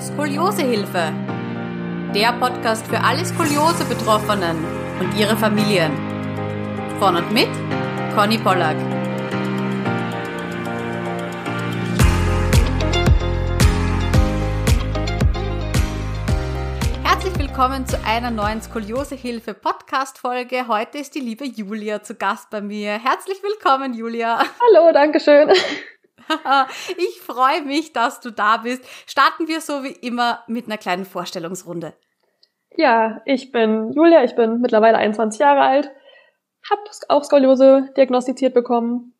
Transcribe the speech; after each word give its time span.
Skoliosehilfe. 0.00 1.12
Der 2.14 2.32
Podcast 2.34 2.86
für 2.86 3.00
alle 3.00 3.24
Skoliose-Betroffenen 3.24 4.56
und 5.00 5.18
ihre 5.18 5.36
Familien. 5.36 5.90
Von 7.00 7.16
und 7.16 7.32
mit 7.32 7.48
Conny 8.14 8.38
Pollack. 8.38 8.76
Herzlich 17.02 17.36
willkommen 17.36 17.84
zu 17.84 17.98
einer 18.04 18.30
neuen 18.30 18.62
Skoliosehilfe 18.62 19.52
Podcast 19.52 20.18
Folge. 20.18 20.68
Heute 20.68 20.98
ist 20.98 21.16
die 21.16 21.20
liebe 21.20 21.44
Julia 21.44 22.04
zu 22.04 22.14
Gast 22.14 22.50
bei 22.50 22.60
mir. 22.60 22.92
Herzlich 22.92 23.42
willkommen, 23.42 23.94
Julia. 23.94 24.38
Hallo, 24.38 24.92
danke 24.92 25.18
schön. 25.18 25.50
ich 26.96 27.20
freue 27.20 27.62
mich, 27.62 27.92
dass 27.92 28.20
du 28.20 28.30
da 28.30 28.58
bist. 28.58 28.84
Starten 29.06 29.48
wir 29.48 29.60
so 29.60 29.84
wie 29.84 29.92
immer 29.92 30.44
mit 30.46 30.66
einer 30.66 30.78
kleinen 30.78 31.04
Vorstellungsrunde. 31.04 31.94
Ja, 32.76 33.22
ich 33.24 33.50
bin 33.50 33.92
Julia, 33.92 34.22
ich 34.24 34.36
bin 34.36 34.60
mittlerweile 34.60 34.98
21 34.98 35.40
Jahre 35.40 35.62
alt, 35.62 35.90
habe 36.70 36.82
auch 37.08 37.24
Skoliose 37.24 37.90
diagnostiziert 37.96 38.54
bekommen, 38.54 39.14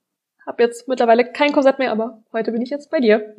habe 0.46 0.62
jetzt 0.62 0.86
mittlerweile 0.86 1.32
kein 1.32 1.52
Korsett 1.52 1.78
mehr, 1.78 1.90
aber 1.90 2.22
heute 2.32 2.52
bin 2.52 2.62
ich 2.62 2.70
jetzt 2.70 2.90
bei 2.90 3.00
dir. 3.00 3.34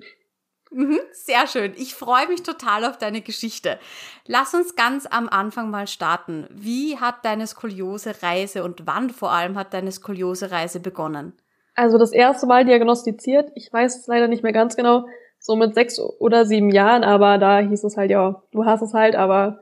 Mhm, 0.71 0.99
sehr 1.13 1.47
schön. 1.47 1.73
Ich 1.77 1.95
freue 1.95 2.27
mich 2.27 2.43
total 2.43 2.85
auf 2.85 2.97
deine 2.97 3.21
Geschichte. 3.21 3.79
Lass 4.25 4.53
uns 4.53 4.75
ganz 4.75 5.07
am 5.07 5.27
Anfang 5.27 5.71
mal 5.71 5.87
starten. 5.87 6.47
Wie 6.51 6.99
hat 6.99 7.25
deine 7.25 7.47
Skoliose-Reise 7.47 8.63
und 8.63 8.85
wann 8.85 9.09
vor 9.09 9.31
allem 9.31 9.57
hat 9.57 9.73
deine 9.73 9.91
Skoliose-Reise 9.91 10.79
begonnen? 10.79 11.33
Also 11.79 11.97
das 11.97 12.11
erste 12.11 12.45
Mal 12.45 12.65
diagnostiziert, 12.65 13.53
ich 13.55 13.71
weiß 13.71 13.99
es 13.99 14.07
leider 14.07 14.27
nicht 14.27 14.43
mehr 14.43 14.51
ganz 14.51 14.75
genau, 14.75 15.05
so 15.39 15.55
mit 15.55 15.75
sechs 15.75 15.97
oder 15.97 16.43
sieben 16.43 16.71
Jahren, 16.71 17.05
aber 17.05 17.37
da 17.37 17.59
hieß 17.59 17.85
es 17.85 17.95
halt, 17.95 18.11
ja, 18.11 18.43
du 18.51 18.65
hast 18.65 18.81
es 18.81 18.93
halt, 18.93 19.15
aber 19.15 19.59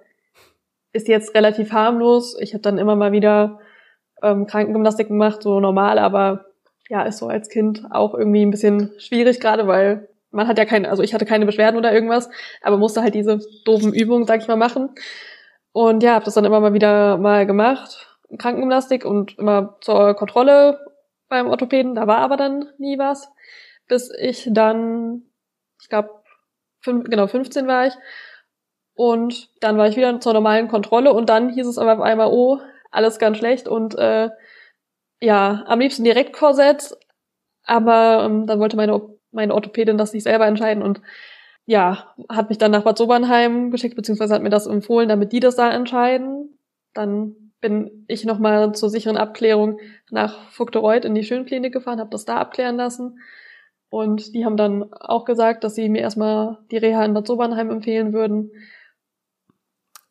ist 0.94 1.08
jetzt 1.08 1.36
relativ 1.36 1.74
harmlos. 1.74 2.36
Ich 2.40 2.56
habe 2.56 2.64
dann 2.64 2.80
immer 2.80 2.96
mal 2.96 3.12
wieder 3.12 3.60
ähm, 4.24 4.48
Krankengymnastik 4.48 5.10
gemacht, 5.10 5.44
so 5.44 5.60
normal, 5.60 6.00
aber 6.00 6.46
ja, 6.90 7.04
ist 7.04 7.20
so 7.20 7.28
als 7.28 7.50
Kind 7.50 7.84
auch 7.92 8.16
irgendwie 8.16 8.44
ein 8.44 8.50
bisschen 8.50 8.94
schwierig 8.98 9.40
gerade, 9.40 9.68
weil 9.68 10.10
man 10.32 10.48
hat 10.48 10.58
ja 10.58 10.66
keine, 10.66 10.90
also 10.90 11.04
ich 11.04 11.14
hatte 11.14 11.28
keine 11.28 11.46
Beschwerden 11.46 11.78
oder 11.78 11.94
irgendwas, 11.94 12.32
aber 12.64 12.78
musste 12.78 13.04
halt 13.04 13.14
diese 13.14 13.42
doofen 13.64 13.94
Übungen, 13.94 14.26
sag 14.26 14.42
ich 14.42 14.48
mal, 14.48 14.56
machen. 14.56 14.90
Und 15.72 16.02
ja, 16.02 16.16
habe 16.16 16.26
das 16.26 16.34
dann 16.34 16.46
immer 16.46 16.62
mal 16.62 16.74
wieder 16.74 17.18
mal 17.18 17.46
gemacht, 17.46 18.18
Krankengymnastik 18.40 19.06
und 19.06 19.38
immer 19.38 19.78
zur 19.82 20.16
Kontrolle 20.16 20.80
beim 21.30 21.48
Orthopäden, 21.48 21.96
da 21.96 22.08
war 22.08 22.20
aber 22.20 22.38
dann 22.38 22.66
nie 22.78 22.98
was, 22.98 23.32
bis 23.88 24.12
ich 24.20 24.48
dann, 24.52 25.24
ich 25.82 25.90
glaube, 25.90 26.10
genau 26.84 27.28
15 27.28 27.68
war 27.68 27.88
ich 27.88 27.94
und 28.96 29.50
dann 29.62 29.78
war 29.78 29.88
ich 29.88 29.98
wieder 29.98 30.20
zur 30.20 30.34
normalen 30.34 30.68
Kontrolle 30.68 31.14
und 31.14 31.30
dann 31.30 31.50
hieß 31.50 31.68
es 31.68 31.78
aber 31.78 31.94
auf 31.94 32.02
einmal, 32.02 32.30
oh, 32.32 32.60
alles 32.92 33.20
ganz 33.20 33.38
schlecht 33.38 33.68
und 33.68 33.96
äh, 33.98 34.30
ja, 35.20 35.64
am 35.68 35.80
liebsten 35.80 36.04
direkt 36.04 36.34
Korsett, 36.34 36.96
aber 37.64 38.24
ähm, 38.26 38.48
dann 38.48 38.60
wollte 38.60 38.78
meine, 38.78 39.02
meine 39.32 39.54
Orthopädin 39.54 39.98
das 39.98 40.14
nicht 40.14 40.24
selber 40.24 40.48
entscheiden 40.48 40.84
und 40.84 41.02
ja, 41.66 42.16
hat 42.30 42.48
mich 42.48 42.58
dann 42.58 42.72
nach 42.72 42.84
Bad 42.84 42.98
Sobernheim 42.98 43.72
geschickt, 43.72 43.98
beziehungsweise 43.98 44.34
hat 44.34 44.42
mir 44.42 44.50
das 44.50 44.68
empfohlen, 44.68 45.10
damit 45.10 45.34
die 45.34 45.42
das 45.42 45.58
da 45.58 45.70
entscheiden. 45.70 46.58
Dann 46.94 47.47
bin 47.60 48.06
ich 48.08 48.26
nochmal 48.26 48.74
zur 48.74 48.90
sicheren 48.90 49.18
Abklärung 49.18 49.80
nach 50.10 50.50
Vogtereuth 50.52 51.06
in 51.06 51.16
die 51.16 51.24
Schönklinik 51.24 51.74
gefahren, 51.74 52.00
habe 52.00 52.10
das 52.10 52.26
da 52.26 52.38
abklären 52.38 52.76
lassen. 52.76 53.20
Und 53.90 54.34
die 54.34 54.46
haben 54.46 54.58
dann 54.58 54.92
auch 54.94 55.26
gesagt, 55.26 55.64
dass 55.64 55.76
sie 55.76 55.90
mir 55.90 56.02
erstmal 56.02 56.60
die 56.72 56.78
Reha 56.78 57.06
in 57.06 57.14
Bad 57.14 57.26
Sobernheim 57.26 57.70
empfehlen 57.72 58.14
würden. 58.14 58.52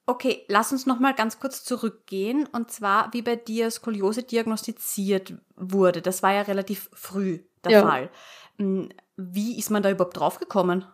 Okay, 0.07 0.45
lass 0.49 0.73
uns 0.73 0.87
nochmal 0.87 1.15
ganz 1.15 1.41
kurz 1.41 1.63
zurückgehen. 1.65 2.49
Und 2.53 2.71
zwar, 2.71 3.13
wie 3.13 3.23
bei 3.23 3.37
dir 3.37 3.71
Skoliose 3.71 4.23
diagnostiziert 4.23 5.35
wurde. 5.57 6.01
Das 6.01 6.23
war 6.23 6.33
ja 6.33 6.43
relativ 6.43 6.89
früh 6.95 7.41
der 7.65 7.73
ja. 7.73 7.83
Fall. 7.83 8.11
Hm, 8.59 8.89
wie 9.17 9.59
ist 9.59 9.71
man 9.71 9.83
da 9.83 9.91
überhaupt 9.91 10.17
draufgekommen? 10.17 10.87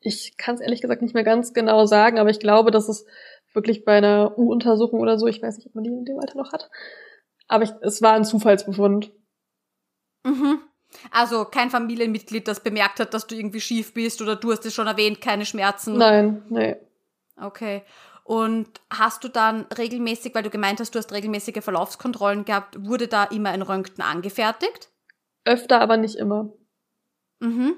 Ich 0.00 0.36
kann 0.36 0.54
es 0.56 0.60
ehrlich 0.60 0.82
gesagt 0.82 1.02
nicht 1.02 1.14
mehr 1.14 1.24
ganz 1.24 1.54
genau 1.54 1.86
sagen, 1.86 2.18
aber 2.18 2.30
ich 2.30 2.40
glaube, 2.40 2.70
dass 2.70 2.88
es 2.88 3.06
wirklich 3.54 3.84
bei 3.84 3.98
einer 3.98 4.36
U-Untersuchung 4.38 5.00
oder 5.00 5.18
so. 5.18 5.26
Ich 5.26 5.42
weiß 5.42 5.56
nicht, 5.56 5.66
ob 5.66 5.74
man 5.74 5.84
die 5.84 5.90
in 5.90 6.04
dem 6.04 6.18
Alter 6.18 6.36
noch 6.36 6.52
hat. 6.52 6.70
Aber 7.48 7.64
ich, 7.64 7.72
es 7.82 8.02
war 8.02 8.14
ein 8.14 8.24
Zufallsbefund. 8.24 9.12
Mhm. 10.24 10.60
Also 11.10 11.44
kein 11.44 11.70
Familienmitglied, 11.70 12.46
das 12.46 12.60
bemerkt 12.60 13.00
hat, 13.00 13.14
dass 13.14 13.26
du 13.26 13.34
irgendwie 13.34 13.60
schief 13.60 13.94
bist 13.94 14.22
oder 14.22 14.36
du 14.36 14.52
hast 14.52 14.64
es 14.64 14.74
schon 14.74 14.86
erwähnt, 14.86 15.20
keine 15.20 15.44
Schmerzen. 15.44 15.96
Nein, 15.96 16.42
nee. 16.48 16.76
Okay. 17.36 17.82
Und 18.22 18.68
hast 18.90 19.22
du 19.22 19.28
dann 19.28 19.66
regelmäßig, 19.76 20.34
weil 20.34 20.42
du 20.42 20.50
gemeint 20.50 20.80
hast, 20.80 20.94
du 20.94 20.98
hast 20.98 21.12
regelmäßige 21.12 21.62
Verlaufskontrollen 21.62 22.44
gehabt, 22.44 22.82
wurde 22.86 23.06
da 23.06 23.24
immer 23.24 23.50
ein 23.50 23.62
Röntgen 23.62 24.02
angefertigt? 24.02 24.90
Öfter, 25.44 25.80
aber 25.80 25.98
nicht 25.98 26.16
immer. 26.16 26.52
Mhm. 27.40 27.74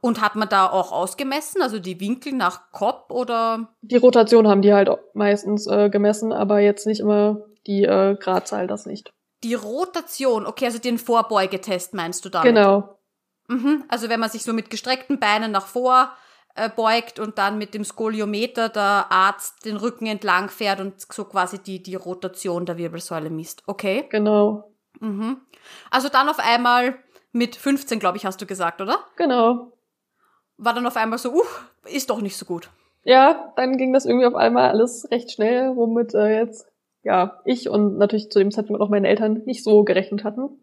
Und 0.00 0.20
hat 0.20 0.36
man 0.36 0.48
da 0.48 0.68
auch 0.70 0.92
ausgemessen, 0.92 1.62
also 1.62 1.78
die 1.78 2.00
Winkel 2.00 2.32
nach 2.32 2.70
Kopf 2.72 3.10
oder? 3.10 3.68
Die 3.82 3.96
Rotation 3.96 4.48
haben 4.48 4.62
die 4.62 4.72
halt 4.72 4.90
meistens 5.14 5.66
äh, 5.66 5.90
gemessen, 5.90 6.32
aber 6.32 6.60
jetzt 6.60 6.86
nicht 6.86 7.00
immer 7.00 7.40
die 7.66 7.84
äh, 7.84 8.16
Gradzahl, 8.18 8.66
das 8.66 8.86
nicht. 8.86 9.12
Die 9.42 9.54
Rotation, 9.54 10.46
okay, 10.46 10.66
also 10.66 10.78
den 10.78 10.98
Vorbeugetest 10.98 11.94
meinst 11.94 12.24
du 12.24 12.28
da? 12.28 12.42
Genau. 12.42 12.98
Mhm, 13.48 13.84
also 13.88 14.08
wenn 14.08 14.20
man 14.20 14.30
sich 14.30 14.42
so 14.42 14.52
mit 14.52 14.70
gestreckten 14.70 15.18
Beinen 15.18 15.50
nach 15.50 15.66
vor 15.66 16.12
äh, 16.54 16.68
beugt 16.68 17.18
und 17.18 17.38
dann 17.38 17.58
mit 17.58 17.74
dem 17.74 17.84
Skoliometer 17.84 18.68
der 18.68 19.06
Arzt 19.10 19.64
den 19.64 19.76
Rücken 19.76 20.06
entlang 20.06 20.48
fährt 20.48 20.80
und 20.80 21.00
so 21.12 21.24
quasi 21.24 21.58
die, 21.58 21.82
die 21.82 21.94
Rotation 21.94 22.64
der 22.64 22.76
Wirbelsäule 22.78 23.30
misst. 23.30 23.62
Okay? 23.66 24.06
Genau. 24.10 24.72
Mhm. 25.00 25.40
Also 25.90 26.08
dann 26.08 26.28
auf 26.28 26.38
einmal 26.38 26.96
mit 27.32 27.56
15, 27.56 27.98
glaube 27.98 28.18
ich, 28.18 28.26
hast 28.26 28.40
du 28.40 28.46
gesagt, 28.46 28.80
oder? 28.80 28.98
Genau 29.16 29.72
war 30.60 30.74
dann 30.74 30.86
auf 30.86 30.96
einmal 30.96 31.18
so, 31.18 31.32
uh, 31.32 31.42
ist 31.86 32.10
doch 32.10 32.20
nicht 32.20 32.36
so 32.36 32.44
gut. 32.44 32.70
Ja, 33.02 33.52
dann 33.56 33.78
ging 33.78 33.92
das 33.92 34.04
irgendwie 34.04 34.26
auf 34.26 34.34
einmal 34.34 34.68
alles 34.68 35.10
recht 35.10 35.32
schnell, 35.32 35.74
womit 35.74 36.14
äh, 36.14 36.38
jetzt 36.38 36.66
ja 37.02 37.40
ich 37.44 37.68
und 37.68 37.96
natürlich 37.96 38.30
zu 38.30 38.38
dem 38.38 38.50
Zeitpunkt 38.50 38.82
auch 38.82 38.90
meine 38.90 39.08
Eltern 39.08 39.42
nicht 39.46 39.64
so 39.64 39.84
gerechnet 39.84 40.22
hatten. 40.22 40.62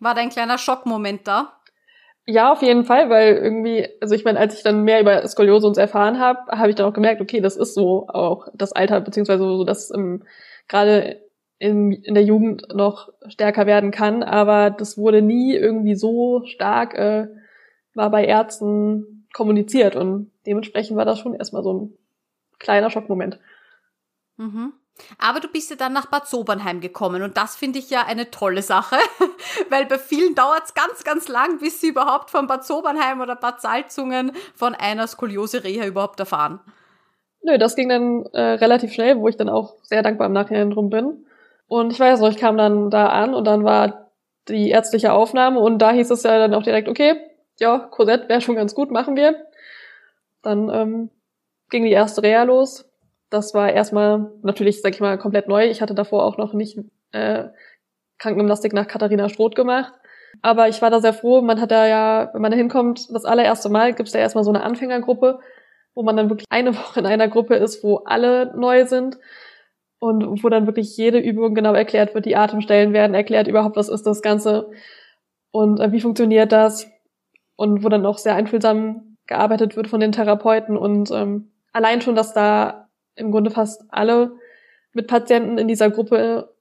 War 0.00 0.14
da 0.14 0.22
ein 0.22 0.30
kleiner 0.30 0.56
Schockmoment 0.56 1.28
da? 1.28 1.52
Ja, 2.26 2.52
auf 2.52 2.62
jeden 2.62 2.84
Fall, 2.84 3.10
weil 3.10 3.34
irgendwie, 3.36 3.88
also 4.00 4.14
ich 4.14 4.24
meine, 4.24 4.38
als 4.38 4.56
ich 4.56 4.62
dann 4.62 4.84
mehr 4.84 5.00
über 5.00 5.26
Skoliose 5.26 5.66
uns 5.66 5.78
erfahren 5.78 6.18
habe, 6.18 6.50
habe 6.56 6.70
ich 6.70 6.76
dann 6.76 6.86
auch 6.86 6.94
gemerkt, 6.94 7.20
okay, 7.20 7.40
das 7.40 7.56
ist 7.56 7.74
so 7.74 8.08
auch 8.08 8.48
das 8.54 8.72
Alter, 8.72 9.00
beziehungsweise 9.00 9.42
so, 9.42 9.64
dass 9.64 9.92
ähm, 9.92 10.24
gerade 10.68 11.20
in, 11.58 11.92
in 11.92 12.14
der 12.14 12.22
Jugend 12.22 12.68
noch 12.72 13.12
stärker 13.28 13.66
werden 13.66 13.90
kann, 13.90 14.22
aber 14.22 14.70
das 14.70 14.96
wurde 14.96 15.20
nie 15.20 15.54
irgendwie 15.54 15.94
so 15.94 16.42
stark 16.46 16.94
äh, 16.94 17.26
war 17.94 18.10
bei 18.10 18.24
Ärzten 18.24 19.26
kommuniziert 19.32 19.96
und 19.96 20.30
dementsprechend 20.46 20.96
war 20.96 21.04
das 21.04 21.18
schon 21.18 21.34
erstmal 21.34 21.62
so 21.62 21.72
ein 21.72 21.98
kleiner 22.58 22.90
Schockmoment. 22.90 23.38
Mhm. 24.36 24.72
Aber 25.18 25.40
du 25.40 25.48
bist 25.48 25.70
ja 25.70 25.76
dann 25.76 25.92
nach 25.92 26.06
Bad 26.06 26.26
Sobernheim 26.26 26.80
gekommen 26.80 27.22
und 27.22 27.36
das 27.36 27.56
finde 27.56 27.78
ich 27.78 27.90
ja 27.90 28.04
eine 28.06 28.30
tolle 28.30 28.62
Sache, 28.62 28.96
weil 29.70 29.86
bei 29.86 29.98
vielen 29.98 30.34
dauert 30.34 30.64
es 30.64 30.74
ganz, 30.74 31.04
ganz 31.04 31.28
lang, 31.28 31.58
bis 31.58 31.80
sie 31.80 31.88
überhaupt 31.88 32.30
von 32.30 32.46
Bad 32.46 32.64
Sobernheim 32.64 33.20
oder 33.20 33.36
Bad 33.36 33.60
Salzungen 33.60 34.32
von 34.54 34.74
einer 34.74 35.06
Skoliose-Reha 35.06 35.86
überhaupt 35.86 36.20
erfahren. 36.20 36.60
Nö, 37.42 37.56
das 37.56 37.76
ging 37.76 37.88
dann 37.88 38.26
äh, 38.32 38.40
relativ 38.40 38.92
schnell, 38.92 39.18
wo 39.18 39.28
ich 39.28 39.36
dann 39.36 39.48
auch 39.48 39.76
sehr 39.82 40.02
dankbar 40.02 40.26
im 40.26 40.34
Nachhinein 40.34 40.70
drum 40.70 40.90
bin. 40.90 41.24
Und 41.66 41.92
ich 41.92 42.00
weiß 42.00 42.20
noch, 42.20 42.28
ich 42.28 42.36
kam 42.36 42.58
dann 42.58 42.90
da 42.90 43.06
an 43.06 43.32
und 43.32 43.46
dann 43.46 43.64
war 43.64 44.10
die 44.48 44.70
ärztliche 44.70 45.12
Aufnahme 45.12 45.60
und 45.60 45.78
da 45.78 45.92
hieß 45.92 46.10
es 46.10 46.24
ja 46.24 46.38
dann 46.38 46.52
auch 46.52 46.62
direkt, 46.62 46.88
okay, 46.88 47.16
ja, 47.60 47.78
Korsett 47.78 48.28
wäre 48.28 48.40
schon 48.40 48.56
ganz 48.56 48.74
gut, 48.74 48.90
machen 48.90 49.16
wir. 49.16 49.46
Dann 50.42 50.70
ähm, 50.70 51.10
ging 51.68 51.84
die 51.84 51.92
erste 51.92 52.22
Reha 52.22 52.42
los. 52.42 52.90
Das 53.28 53.54
war 53.54 53.72
erstmal 53.72 54.32
natürlich, 54.42 54.80
sag 54.80 54.94
ich 54.94 55.00
mal, 55.00 55.18
komplett 55.18 55.46
neu. 55.46 55.66
Ich 55.68 55.80
hatte 55.80 55.94
davor 55.94 56.24
auch 56.24 56.36
noch 56.36 56.52
nicht 56.52 56.78
äh, 57.12 57.44
Krankengymnastik 58.18 58.72
nach 58.72 58.88
Katharina 58.88 59.28
Stroth 59.28 59.54
gemacht. 59.54 59.92
Aber 60.42 60.68
ich 60.68 60.80
war 60.80 60.90
da 60.90 61.00
sehr 61.00 61.12
froh. 61.12 61.42
Man 61.42 61.60
hat 61.60 61.70
da 61.70 61.86
ja, 61.86 62.30
wenn 62.32 62.42
man 62.42 62.50
da 62.50 62.56
hinkommt, 62.56 63.14
das 63.14 63.24
allererste 63.24 63.68
Mal 63.68 63.94
gibt's 63.94 64.12
da 64.12 64.18
erstmal 64.18 64.44
so 64.44 64.50
eine 64.50 64.62
Anfängergruppe, 64.62 65.40
wo 65.94 66.02
man 66.02 66.16
dann 66.16 66.30
wirklich 66.30 66.46
eine 66.50 66.74
Woche 66.76 67.00
in 67.00 67.06
einer 67.06 67.28
Gruppe 67.28 67.56
ist, 67.56 67.84
wo 67.84 67.98
alle 67.98 68.52
neu 68.56 68.86
sind 68.86 69.18
und 69.98 70.42
wo 70.42 70.48
dann 70.48 70.66
wirklich 70.66 70.96
jede 70.96 71.18
Übung 71.18 71.54
genau 71.54 71.74
erklärt 71.74 72.14
wird, 72.14 72.24
die 72.24 72.36
Atemstellen 72.36 72.94
werden 72.94 73.14
erklärt, 73.14 73.48
überhaupt 73.48 73.76
was 73.76 73.90
ist 73.90 74.06
das 74.06 74.22
Ganze 74.22 74.70
und 75.50 75.78
äh, 75.78 75.92
wie 75.92 76.00
funktioniert 76.00 76.52
das 76.52 76.90
und 77.60 77.84
wo 77.84 77.90
dann 77.90 78.06
auch 78.06 78.16
sehr 78.16 78.36
einfühlsam 78.36 79.18
gearbeitet 79.26 79.76
wird 79.76 79.86
von 79.86 80.00
den 80.00 80.12
Therapeuten 80.12 80.78
und 80.78 81.10
ähm, 81.10 81.50
allein 81.74 82.00
schon, 82.00 82.14
dass 82.14 82.32
da 82.32 82.88
im 83.16 83.30
Grunde 83.30 83.50
fast 83.50 83.84
alle 83.90 84.32
mit 84.94 85.06
Patienten 85.06 85.58
in 85.58 85.68
dieser 85.68 85.90
Gruppe 85.90 86.54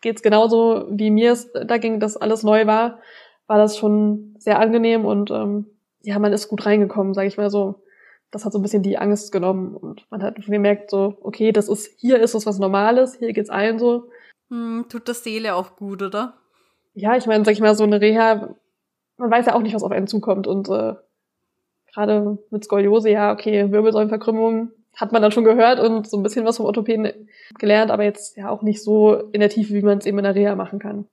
geht's 0.00 0.22
genauso 0.22 0.86
wie 0.88 1.10
mir 1.10 1.32
es 1.32 1.52
da 1.52 1.76
ging, 1.76 2.00
dass 2.00 2.16
alles 2.16 2.44
neu 2.44 2.66
war, 2.66 3.00
war 3.46 3.58
das 3.58 3.76
schon 3.76 4.36
sehr 4.38 4.58
angenehm 4.58 5.04
und 5.04 5.30
ähm, 5.30 5.66
ja, 6.00 6.18
man 6.18 6.32
ist 6.32 6.48
gut 6.48 6.64
reingekommen, 6.64 7.12
sage 7.12 7.28
ich 7.28 7.36
mal 7.36 7.50
so. 7.50 7.82
das 8.30 8.46
hat 8.46 8.52
so 8.54 8.58
ein 8.58 8.62
bisschen 8.62 8.82
die 8.82 8.96
Angst 8.96 9.32
genommen 9.32 9.76
und 9.76 10.06
man 10.10 10.22
hat 10.22 10.36
gemerkt 10.46 10.90
so, 10.90 11.18
okay, 11.20 11.52
das 11.52 11.68
ist, 11.68 11.92
hier 12.00 12.20
ist 12.20 12.34
es 12.34 12.46
was 12.46 12.58
Normales, 12.58 13.16
hier 13.18 13.34
geht's 13.34 13.50
allen 13.50 13.78
so. 13.78 14.08
Hm, 14.48 14.86
tut 14.88 15.08
der 15.08 15.14
Seele 15.14 15.54
auch 15.54 15.76
gut, 15.76 16.00
oder? 16.02 16.38
Ja, 16.94 17.16
ich 17.18 17.26
meine, 17.26 17.44
sag 17.44 17.52
ich 17.52 17.60
mal, 17.60 17.74
so 17.74 17.84
eine 17.84 18.00
Reha, 18.00 18.54
man 19.18 19.30
weiß 19.30 19.46
ja 19.46 19.54
auch 19.54 19.62
nicht, 19.62 19.74
was 19.74 19.82
auf 19.82 19.92
einen 19.92 20.06
zukommt 20.06 20.46
und 20.46 20.68
äh, 20.68 20.94
gerade 21.92 22.38
mit 22.50 22.64
Skoliose, 22.64 23.10
ja, 23.10 23.32
okay, 23.32 23.70
Wirbelsäulenverkrümmung 23.70 24.70
hat 24.96 25.12
man 25.12 25.22
dann 25.22 25.32
schon 25.32 25.44
gehört 25.44 25.78
und 25.78 26.08
so 26.08 26.16
ein 26.16 26.22
bisschen 26.22 26.44
was 26.44 26.56
vom 26.56 26.66
Orthopäden 26.66 27.28
gelernt, 27.58 27.90
aber 27.90 28.04
jetzt 28.04 28.36
ja 28.36 28.50
auch 28.50 28.62
nicht 28.62 28.82
so 28.82 29.14
in 29.14 29.40
der 29.40 29.48
Tiefe, 29.48 29.74
wie 29.74 29.82
man 29.82 29.98
es 29.98 30.06
eben 30.06 30.18
in 30.18 30.24
der 30.24 30.34
Reha 30.34 30.54
machen 30.54 30.78
kann. 30.78 31.06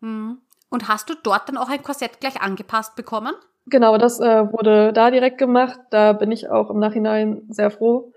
Hm. 0.00 0.38
Und 0.70 0.88
hast 0.88 1.10
du 1.10 1.14
dort 1.22 1.48
dann 1.48 1.58
auch 1.58 1.68
ein 1.68 1.82
Korsett 1.82 2.20
gleich 2.20 2.40
angepasst 2.40 2.96
bekommen? 2.96 3.34
Genau, 3.66 3.98
das 3.98 4.20
äh, 4.20 4.52
wurde 4.52 4.92
da 4.92 5.10
direkt 5.10 5.38
gemacht. 5.38 5.78
Da 5.90 6.12
bin 6.12 6.32
ich 6.32 6.48
auch 6.48 6.70
im 6.70 6.78
Nachhinein 6.78 7.42
sehr 7.48 7.70
froh. 7.70 8.12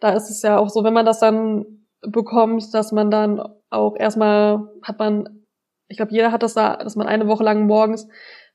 Da 0.00 0.12
ist 0.12 0.30
es 0.30 0.42
ja 0.42 0.58
auch 0.58 0.68
so, 0.68 0.84
wenn 0.84 0.94
man 0.94 1.06
das 1.06 1.20
dann 1.20 1.66
bekommt, 2.00 2.72
dass 2.72 2.92
man 2.92 3.10
dann 3.10 3.42
auch 3.70 3.96
erstmal 3.96 4.68
hat 4.82 4.98
man, 4.98 5.44
ich 5.88 5.96
glaube, 5.96 6.12
jeder 6.12 6.32
hat 6.32 6.42
das 6.42 6.54
da, 6.54 6.76
dass 6.76 6.96
man 6.96 7.08
eine 7.08 7.26
Woche 7.26 7.44
lang 7.44 7.66
morgens 7.66 8.08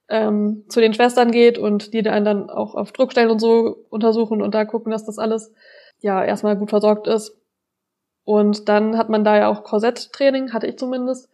ähm, 0.10 0.66
zu 0.70 0.82
den 0.82 0.94
Schwestern 0.94 1.32
geht 1.32 1.58
und 1.58 1.94
die 1.94 2.08
einen 2.08 2.26
dann 2.26 2.50
auch 2.50 2.76
auf 2.76 2.92
Druckstellen 2.92 3.32
und 3.32 3.40
so 3.40 3.86
untersuchen 3.90 4.42
und 4.42 4.54
da 4.54 4.66
gucken, 4.66 4.92
dass 4.92 5.06
das 5.06 5.18
alles 5.18 5.54
ja 6.00 6.24
erstmal 6.24 6.58
gut 6.58 6.70
versorgt 6.70 7.08
ist. 7.08 7.38
Und 8.26 8.70
dann 8.70 8.98
hat 8.98 9.10
man 9.10 9.24
da 9.24 9.38
ja 9.38 9.48
auch 9.50 9.64
Korsetttraining, 9.64 10.54
hatte 10.54 10.68
ich 10.68 10.78
zumindest, 10.78 11.30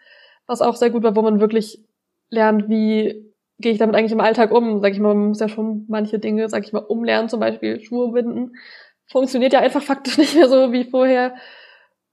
was 0.48 0.62
auch 0.62 0.76
sehr 0.76 0.90
gut 0.90 1.04
war, 1.04 1.16
wo 1.16 1.22
man 1.22 1.40
wirklich 1.40 1.84
lernt, 2.30 2.70
wie 2.70 3.30
gehe 3.60 3.72
ich 3.72 3.78
damit 3.78 3.96
eigentlich 3.96 4.12
im 4.12 4.22
Alltag 4.22 4.52
um. 4.52 4.80
Sag 4.82 4.94
ich 4.94 5.00
mal, 5.00 5.14
man 5.14 5.30
muss 5.30 5.40
ja 5.40 5.50
schon 5.50 5.86
manche 5.88 6.20
Dinge, 6.20 6.50
sag 6.50 6.66
ich 6.66 6.74
mal, 6.74 6.80
umlernen, 6.80 7.30
zum 7.30 7.40
Beispiel 7.40 7.80
Schuhe 7.82 8.12
binden. 8.12 8.56
Funktioniert 9.08 9.54
ja 9.54 9.60
einfach 9.60 9.84
faktisch 9.84 10.18
nicht 10.18 10.36
mehr 10.36 10.48
so 10.48 10.72
wie 10.72 10.86
vorher. 10.86 11.36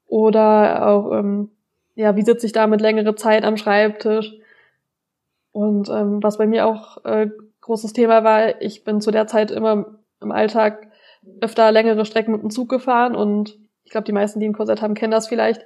Oder 0.07 0.87
auch, 0.89 1.13
ähm, 1.13 1.51
ja, 1.95 2.17
wie 2.17 2.23
sitze 2.23 2.47
ich 2.47 2.53
da 2.53 2.67
mit 2.67 2.81
längere 2.81 3.15
Zeit 3.15 3.45
am 3.45 3.57
Schreibtisch? 3.57 4.35
Und 5.57 5.89
ähm, 5.89 6.23
was 6.23 6.37
bei 6.37 6.47
mir 6.47 6.67
auch 6.67 7.03
äh, 7.07 7.31
großes 7.63 7.95
Thema 7.95 8.23
war, 8.23 8.61
ich 8.61 8.85
bin 8.85 9.01
zu 9.01 9.11
der 9.11 9.27
Zeit 9.27 9.51
immer 9.51 9.87
im 10.21 10.31
Alltag 10.31 10.91
öfter 11.41 11.73
längere 11.73 12.05
Strecken 12.05 12.33
mit 12.33 12.43
dem 12.43 12.51
Zug 12.51 12.69
gefahren 12.69 13.17
und 13.17 13.59
ich 13.83 13.91
glaube, 13.91 14.05
die 14.05 14.13
meisten, 14.13 14.39
die 14.39 14.47
ein 14.47 14.53
Korsett 14.53 14.83
haben, 14.83 14.93
kennen 14.93 15.13
das 15.13 15.29
vielleicht. 15.29 15.65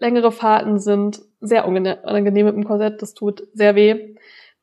Längere 0.00 0.32
Fahrten 0.32 0.80
sind 0.80 1.22
sehr 1.40 1.64
unangenehm 1.64 2.46
mit 2.46 2.56
dem 2.56 2.64
Korsett, 2.64 3.02
das 3.02 3.14
tut 3.14 3.46
sehr 3.52 3.76
weh. 3.76 4.16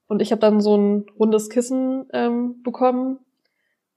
Und 0.08 0.22
ich 0.22 0.34
habe 0.34 0.42
dann 0.42 0.60
so 0.60 0.76
ein 0.76 1.06
rundes 1.18 1.50
Kissen 1.50 2.10
ähm, 2.12 2.62
bekommen, 2.62 3.20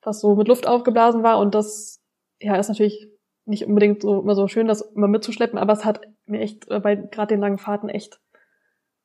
was 0.03 0.21
so 0.21 0.37
mit 0.37 0.47
Luft 0.47 0.69
aufgeblasen 0.69 1.25
war 1.25 1.41
und 1.41 1.57
das 1.57 2.01
ja 2.41 2.55
ist 2.55 2.69
natürlich 2.69 3.09
nicht 3.45 3.67
unbedingt 3.67 4.03
so 4.03 4.21
immer 4.21 4.37
so 4.37 4.47
schön, 4.47 4.69
das 4.69 4.83
immer 4.83 5.09
mitzuschleppen, 5.09 5.59
aber 5.59 5.73
es 5.73 5.85
hat 5.85 6.03
mir 6.27 6.39
echt 6.39 6.71
äh, 6.71 6.79
bei 6.79 6.95
gerade 6.95 7.35
den 7.35 7.41
langen 7.41 7.59
Fahrten 7.59 7.89
echt 7.89 8.21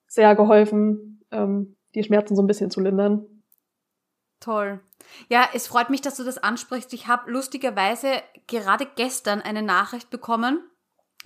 sehr 0.06 0.36
geholfen, 0.36 1.19
ähm, 1.32 1.76
die 1.96 2.04
Schmerzen 2.04 2.36
so 2.36 2.42
ein 2.42 2.48
bisschen 2.48 2.72
zu 2.72 2.82
lindern. 2.82 3.26
Toll. 4.40 4.80
Ja, 5.28 5.50
es 5.54 5.68
freut 5.68 5.90
mich, 5.90 6.02
dass 6.02 6.16
du 6.16 6.24
das 6.24 6.38
ansprichst. 6.38 6.94
Ich 6.94 7.08
habe 7.08 7.30
lustigerweise 7.30 8.22
gerade 8.48 8.88
gestern 8.96 9.42
eine 9.42 9.62
Nachricht 9.62 10.10
bekommen 10.10 10.64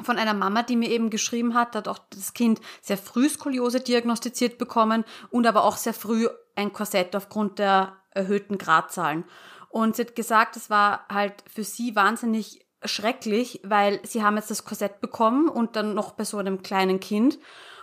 von 0.02 0.18
einer 0.18 0.34
Mama, 0.34 0.64
die 0.64 0.76
mir 0.76 0.90
eben 0.90 1.12
geschrieben 1.12 1.54
hat, 1.54 1.76
hat 1.76 1.88
auch 1.88 2.00
das 2.10 2.34
Kind 2.34 2.60
sehr 2.82 2.98
früh 2.98 3.30
Skoliose 3.30 3.80
diagnostiziert 3.80 4.58
bekommen 4.58 5.06
und 5.30 5.46
aber 5.46 5.64
auch 5.64 5.78
sehr 5.78 5.94
früh 5.94 6.28
ein 6.56 6.74
Korsett 6.74 7.16
aufgrund 7.16 7.60
der 7.60 7.94
erhöhten 8.10 8.58
Gradzahlen. 8.58 9.26
Und 9.70 9.96
sie 9.96 10.04
hat 10.04 10.16
gesagt, 10.16 10.56
es 10.56 10.70
war 10.70 11.06
halt 11.10 11.44
für 11.48 11.64
sie 11.64 11.96
wahnsinnig 11.96 12.66
schrecklich, 12.84 13.62
weil 13.64 14.00
sie 14.04 14.24
haben 14.24 14.36
jetzt 14.36 14.52
das 14.52 14.66
Korsett 14.66 15.00
bekommen 15.00 15.48
und 15.48 15.76
dann 15.76 15.94
noch 15.94 16.12
bei 16.12 16.26
so 16.26 16.38
einem 16.38 16.64
kleinen 16.64 17.00
Kind 17.00 17.40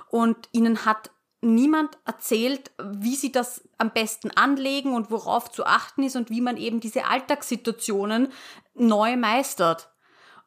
und 0.09 0.49
ihnen 0.53 0.85
hat 0.85 1.11
niemand 1.43 1.97
erzählt, 2.05 2.71
wie 2.83 3.17
sie 3.17 3.33
das 3.33 3.63
am 3.79 3.91
besten 3.91 4.31
anlegen 4.31 4.95
und 4.95 5.11
worauf 5.11 5.51
zu 5.51 5.65
achten 5.65 6.03
ist 6.03 6.17
und 6.17 6.31
wie 6.31 6.41
man 6.41 6.57
eben 6.57 6.81
diese 6.81 7.07
Alltagssituationen 7.07 8.29
neu 8.75 9.17
meistert. 9.17 9.90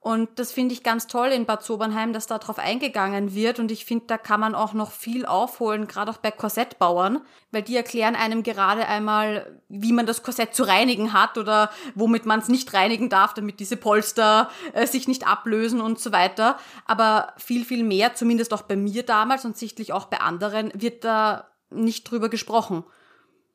Und 0.03 0.38
das 0.38 0.51
finde 0.51 0.73
ich 0.73 0.83
ganz 0.83 1.07
toll 1.07 1.29
in 1.29 1.45
Bad 1.45 1.63
Sobernheim, 1.63 2.11
dass 2.11 2.27
da 2.27 2.38
drauf 2.38 2.59
eingegangen 2.59 3.33
wird. 3.33 3.57
Und 3.57 3.71
ich 3.71 3.85
finde, 3.85 4.03
da 4.07 4.17
kann 4.17 4.41
man 4.41 4.53
auch 4.53 4.73
noch 4.73 4.91
viel 4.91 5.25
aufholen, 5.25 5.88
gerade 5.88 6.11
auch 6.11 6.17
bei 6.17 6.29
Korsettbauern, 6.29 7.21
weil 7.51 7.61
die 7.61 7.77
erklären 7.77 8.17
einem 8.17 8.44
gerade 8.44 8.85
einmal, 8.85 9.61
wie 9.69 9.94
man 9.94 10.05
das 10.05 10.21
Korsett 10.21 10.55
zu 10.55 10.63
reinigen 10.63 11.13
hat 11.13 11.38
oder 11.38 11.69
womit 11.95 12.25
man 12.25 12.41
es 12.41 12.50
nicht 12.50 12.73
reinigen 12.73 13.07
darf, 13.07 13.33
damit 13.33 13.61
diese 13.61 13.77
Polster 13.77 14.50
äh, 14.73 14.85
sich 14.88 15.07
nicht 15.07 15.25
ablösen 15.25 15.79
und 15.79 16.01
so 16.01 16.11
weiter. 16.11 16.57
Aber 16.85 17.31
viel, 17.38 17.63
viel 17.63 17.85
mehr, 17.85 18.13
zumindest 18.13 18.53
auch 18.53 18.63
bei 18.63 18.75
mir 18.75 19.03
damals 19.03 19.45
und 19.45 19.56
sichtlich 19.56 19.94
auch 19.94 20.07
bei 20.07 20.19
anderen, 20.19 20.69
wird 20.75 21.06
da 21.06 21.47
nicht 21.69 22.11
drüber 22.11 22.27
gesprochen. 22.27 22.83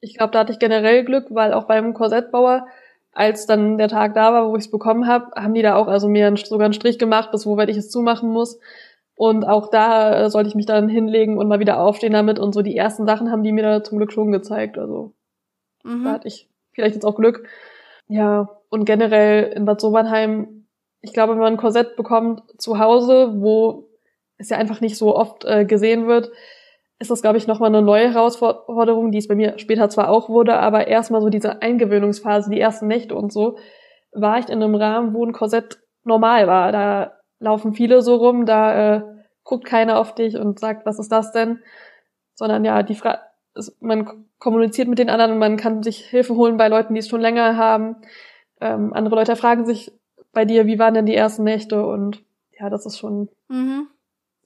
Ich 0.00 0.16
glaube, 0.16 0.30
da 0.30 0.38
hatte 0.38 0.52
ich 0.52 0.58
generell 0.58 1.04
Glück, 1.04 1.26
weil 1.28 1.52
auch 1.52 1.64
beim 1.64 1.92
Korsettbauer 1.92 2.66
als 3.12 3.46
dann 3.46 3.78
der 3.78 3.88
Tag 3.88 4.14
da 4.14 4.32
war, 4.32 4.48
wo 4.48 4.56
ich 4.56 4.64
es 4.64 4.70
bekommen 4.70 5.06
habe, 5.06 5.30
haben 5.34 5.54
die 5.54 5.62
da 5.62 5.76
auch 5.76 5.88
also 5.88 6.08
mir 6.08 6.36
sogar 6.36 6.66
einen 6.66 6.74
Strich 6.74 6.98
gemacht, 6.98 7.30
bis 7.32 7.46
wo 7.46 7.56
weit 7.56 7.68
ich 7.68 7.76
es 7.76 7.90
zumachen 7.90 8.30
muss. 8.30 8.58
Und 9.14 9.44
auch 9.44 9.68
da 9.70 10.26
äh, 10.26 10.30
sollte 10.30 10.48
ich 10.48 10.54
mich 10.54 10.66
dann 10.66 10.88
hinlegen 10.88 11.38
und 11.38 11.48
mal 11.48 11.58
wieder 11.58 11.80
aufstehen 11.80 12.12
damit. 12.12 12.38
Und 12.38 12.52
so 12.52 12.62
die 12.62 12.76
ersten 12.76 13.04
Sachen 13.06 13.32
haben 13.32 13.42
die 13.42 13.50
mir 13.50 13.62
da 13.62 13.82
zum 13.82 13.98
Glück 13.98 14.12
schon 14.12 14.30
gezeigt. 14.30 14.78
Also 14.78 15.12
mhm. 15.82 16.04
da 16.04 16.12
hatte 16.12 16.28
ich 16.28 16.48
vielleicht 16.72 16.94
jetzt 16.94 17.04
auch 17.04 17.16
Glück. 17.16 17.48
Ja, 18.06 18.48
und 18.68 18.84
generell 18.84 19.52
in 19.52 19.64
Bad 19.64 19.80
Sobernheim, 19.80 20.66
ich 21.00 21.12
glaube, 21.12 21.32
wenn 21.32 21.40
man 21.40 21.54
ein 21.54 21.58
Korsett 21.58 21.96
bekommt 21.96 22.42
zu 22.58 22.78
Hause, 22.78 23.34
wo 23.38 23.88
es 24.36 24.50
ja 24.50 24.56
einfach 24.56 24.80
nicht 24.80 24.96
so 24.96 25.16
oft 25.16 25.44
äh, 25.44 25.64
gesehen 25.64 26.06
wird, 26.06 26.30
ist 26.98 27.10
das, 27.10 27.22
glaube 27.22 27.38
ich, 27.38 27.46
nochmal 27.46 27.68
eine 27.68 27.82
neue 27.82 28.12
Herausforderung, 28.12 29.12
die 29.12 29.18
es 29.18 29.28
bei 29.28 29.36
mir 29.36 29.58
später 29.58 29.88
zwar 29.88 30.10
auch 30.10 30.28
wurde, 30.28 30.58
aber 30.58 30.88
erstmal 30.88 31.20
so 31.20 31.28
diese 31.28 31.62
Eingewöhnungsphase, 31.62 32.50
die 32.50 32.60
ersten 32.60 32.88
Nächte 32.88 33.14
und 33.14 33.32
so, 33.32 33.56
war 34.12 34.38
ich 34.38 34.48
in 34.48 34.62
einem 34.62 34.74
Rahmen, 34.74 35.14
wo 35.14 35.24
ein 35.24 35.32
Korsett 35.32 35.78
normal 36.02 36.48
war. 36.48 36.72
Da 36.72 37.12
laufen 37.38 37.72
viele 37.72 38.02
so 38.02 38.16
rum, 38.16 38.46
da 38.46 38.96
äh, 38.96 39.02
guckt 39.44 39.64
keiner 39.64 39.98
auf 39.98 40.14
dich 40.14 40.36
und 40.36 40.58
sagt, 40.58 40.86
was 40.86 40.98
ist 40.98 41.12
das 41.12 41.30
denn? 41.30 41.60
Sondern 42.34 42.64
ja, 42.64 42.82
die 42.82 42.94
Fra 42.94 43.20
man 43.80 44.26
kommuniziert 44.38 44.86
mit 44.86 45.00
den 45.00 45.10
anderen 45.10 45.32
und 45.32 45.38
man 45.38 45.56
kann 45.56 45.82
sich 45.82 46.04
Hilfe 46.04 46.36
holen 46.36 46.58
bei 46.58 46.68
Leuten, 46.68 46.94
die 46.94 47.00
es 47.00 47.08
schon 47.08 47.20
länger 47.20 47.56
haben. 47.56 47.96
Ähm, 48.60 48.92
andere 48.92 49.16
Leute 49.16 49.34
fragen 49.34 49.66
sich 49.66 49.92
bei 50.32 50.44
dir, 50.44 50.66
wie 50.66 50.78
waren 50.78 50.94
denn 50.94 51.06
die 51.06 51.16
ersten 51.16 51.42
Nächte? 51.42 51.84
Und 51.84 52.22
ja, 52.56 52.70
das 52.70 52.86
ist 52.86 52.98
schon 52.98 53.28
mhm 53.48 53.88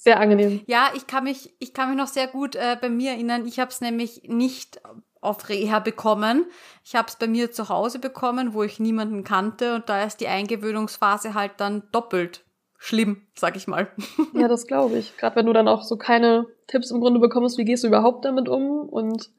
sehr 0.02 0.18
angenehm. 0.18 0.62
Ja, 0.66 0.90
ich 0.96 1.06
kann 1.06 1.24
mich, 1.24 1.54
ich 1.60 1.72
kann 1.72 1.88
mich 1.88 1.96
noch 1.96 2.08
sehr 2.08 2.26
gut 2.26 2.56
äh, 2.56 2.76
bei 2.80 2.88
mir 2.88 3.12
erinnern. 3.12 3.46
Ich 3.46 3.60
habe 3.60 3.70
es 3.70 3.80
nämlich 3.80 4.22
nicht 4.24 4.80
auf 5.20 5.48
Reha 5.48 5.78
bekommen. 5.78 6.46
Ich 6.84 6.96
habe 6.96 7.06
es 7.06 7.14
bei 7.14 7.28
mir 7.28 7.52
zu 7.52 7.68
Hause 7.68 8.00
bekommen, 8.00 8.52
wo 8.52 8.64
ich 8.64 8.80
niemanden 8.80 9.22
kannte 9.22 9.76
und 9.76 9.88
da 9.88 10.02
ist 10.02 10.20
die 10.20 10.26
Eingewöhnungsphase 10.26 11.34
halt 11.34 11.52
dann 11.58 11.84
doppelt 11.92 12.42
schlimm, 12.78 13.28
sag 13.36 13.56
ich 13.56 13.68
mal. 13.68 13.92
Ja, 14.34 14.48
das 14.48 14.66
glaube 14.66 14.98
ich. 14.98 15.16
Gerade 15.18 15.36
wenn 15.36 15.46
du 15.46 15.52
dann 15.52 15.68
auch 15.68 15.84
so 15.84 15.96
keine 15.96 16.46
Tipps 16.66 16.90
im 16.90 17.00
Grunde 17.00 17.20
bekommst, 17.20 17.56
wie 17.56 17.64
gehst 17.64 17.84
du 17.84 17.88
überhaupt 17.88 18.24
damit 18.24 18.48
um 18.48 18.88
und 18.88 19.30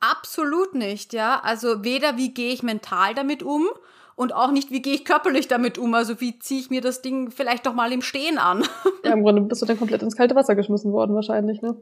Absolut 0.00 0.74
nicht, 0.74 1.14
ja. 1.14 1.40
Also 1.42 1.82
weder 1.82 2.18
wie 2.18 2.34
gehe 2.34 2.52
ich 2.52 2.62
mental 2.62 3.14
damit 3.14 3.42
um 3.42 3.68
und 4.16 4.34
auch 4.34 4.50
nicht, 4.50 4.70
wie 4.70 4.82
gehe 4.82 4.94
ich 4.94 5.04
körperlich 5.04 5.48
damit 5.48 5.78
um. 5.78 5.94
Also 5.94 6.20
wie 6.20 6.38
ziehe 6.38 6.60
ich 6.60 6.70
mir 6.70 6.80
das 6.80 7.02
Ding 7.02 7.30
vielleicht 7.30 7.66
doch 7.66 7.74
mal 7.74 7.92
im 7.92 8.02
Stehen 8.02 8.38
an. 8.38 8.64
Ja, 9.04 9.12
im 9.12 9.22
Grunde 9.22 9.42
bist 9.42 9.62
du 9.62 9.66
dann 9.66 9.78
komplett 9.78 10.02
ins 10.02 10.16
kalte 10.16 10.34
Wasser 10.34 10.54
geschmissen 10.54 10.92
worden 10.92 11.14
wahrscheinlich, 11.14 11.60
ne? 11.62 11.76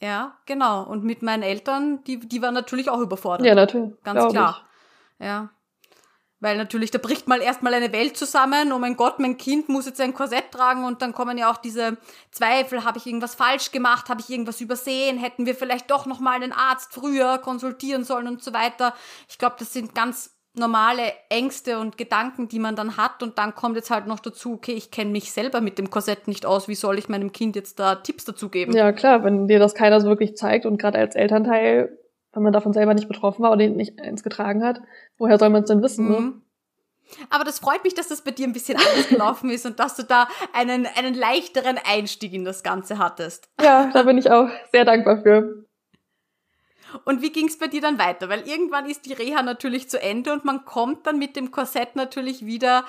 Ja, 0.00 0.36
genau. 0.46 0.84
Und 0.84 1.04
mit 1.04 1.22
meinen 1.22 1.42
Eltern, 1.42 2.04
die, 2.04 2.20
die 2.20 2.40
waren 2.42 2.54
natürlich 2.54 2.88
auch 2.90 3.00
überfordert. 3.00 3.46
Ja, 3.46 3.54
natürlich. 3.54 3.92
Ganz 4.04 4.32
klar. 4.32 4.68
Ich. 5.18 5.26
Ja. 5.26 5.50
Weil 6.40 6.56
natürlich, 6.56 6.92
da 6.92 6.98
bricht 6.98 7.26
mal 7.26 7.42
erstmal 7.42 7.74
eine 7.74 7.92
Welt 7.92 8.16
zusammen. 8.16 8.72
Oh 8.72 8.78
mein 8.78 8.96
Gott, 8.96 9.18
mein 9.18 9.36
Kind 9.36 9.68
muss 9.68 9.86
jetzt 9.86 10.00
ein 10.00 10.14
Korsett 10.14 10.52
tragen 10.52 10.84
und 10.84 11.02
dann 11.02 11.12
kommen 11.12 11.36
ja 11.36 11.50
auch 11.50 11.56
diese 11.56 11.96
Zweifel. 12.30 12.84
Habe 12.84 12.98
ich 12.98 13.06
irgendwas 13.06 13.34
falsch 13.34 13.72
gemacht? 13.72 14.08
Habe 14.08 14.20
ich 14.20 14.30
irgendwas 14.30 14.60
übersehen? 14.60 15.18
Hätten 15.18 15.46
wir 15.46 15.56
vielleicht 15.56 15.90
doch 15.90 16.06
noch 16.06 16.20
mal 16.20 16.34
einen 16.34 16.52
Arzt 16.52 16.94
früher 16.94 17.38
konsultieren 17.38 18.04
sollen 18.04 18.28
und 18.28 18.42
so 18.42 18.52
weiter? 18.52 18.94
Ich 19.28 19.38
glaube, 19.38 19.56
das 19.58 19.72
sind 19.72 19.96
ganz 19.96 20.37
normale 20.58 21.02
Ängste 21.28 21.78
und 21.78 21.96
Gedanken, 21.96 22.48
die 22.48 22.58
man 22.58 22.76
dann 22.76 22.96
hat. 22.96 23.22
Und 23.22 23.38
dann 23.38 23.54
kommt 23.54 23.76
jetzt 23.76 23.90
halt 23.90 24.06
noch 24.06 24.20
dazu, 24.20 24.54
okay, 24.54 24.72
ich 24.72 24.90
kenne 24.90 25.10
mich 25.10 25.32
selber 25.32 25.60
mit 25.60 25.78
dem 25.78 25.90
Korsett 25.90 26.28
nicht 26.28 26.46
aus. 26.46 26.68
Wie 26.68 26.74
soll 26.74 26.98
ich 26.98 27.08
meinem 27.08 27.32
Kind 27.32 27.56
jetzt 27.56 27.78
da 27.78 27.96
Tipps 27.96 28.24
dazu 28.24 28.48
geben? 28.48 28.72
Ja, 28.72 28.92
klar, 28.92 29.24
wenn 29.24 29.48
dir 29.48 29.58
das 29.58 29.74
keiner 29.74 30.00
so 30.00 30.08
wirklich 30.08 30.36
zeigt 30.36 30.66
und 30.66 30.78
gerade 30.78 30.98
als 30.98 31.14
Elternteil, 31.14 31.98
wenn 32.32 32.42
man 32.42 32.52
davon 32.52 32.72
selber 32.72 32.94
nicht 32.94 33.08
betroffen 33.08 33.42
war 33.42 33.52
oder 33.52 33.66
nicht 33.68 34.00
eins 34.00 34.22
getragen 34.22 34.62
hat, 34.64 34.80
woher 35.16 35.38
soll 35.38 35.50
man 35.50 35.62
es 35.62 35.68
denn 35.68 35.82
wissen? 35.82 36.08
Ne? 36.08 36.20
Mhm. 36.20 36.26
Ne? 36.26 36.42
Aber 37.30 37.44
das 37.44 37.58
freut 37.58 37.84
mich, 37.84 37.94
dass 37.94 38.08
das 38.08 38.22
bei 38.22 38.30
dir 38.30 38.46
ein 38.46 38.52
bisschen 38.52 38.76
anders 38.78 39.08
gelaufen 39.08 39.50
ist 39.50 39.66
und 39.66 39.78
dass 39.78 39.96
du 39.96 40.02
da 40.02 40.28
einen, 40.52 40.86
einen 40.96 41.14
leichteren 41.14 41.78
Einstieg 41.84 42.32
in 42.32 42.44
das 42.44 42.62
Ganze 42.62 42.98
hattest. 42.98 43.48
Ja, 43.62 43.90
da 43.92 44.02
bin 44.02 44.18
ich 44.18 44.30
auch 44.30 44.48
sehr 44.72 44.84
dankbar 44.84 45.22
für. 45.22 45.64
Und 47.04 47.22
wie 47.22 47.32
ging 47.32 47.48
es 47.48 47.58
bei 47.58 47.66
dir 47.66 47.80
dann 47.80 47.98
weiter? 47.98 48.28
Weil 48.28 48.46
irgendwann 48.46 48.86
ist 48.86 49.06
die 49.06 49.12
Reha 49.12 49.42
natürlich 49.42 49.88
zu 49.88 50.00
Ende 50.00 50.32
und 50.32 50.44
man 50.44 50.64
kommt 50.64 51.06
dann 51.06 51.18
mit 51.18 51.36
dem 51.36 51.50
Korsett 51.50 51.96
natürlich 51.96 52.46
wieder 52.46 52.84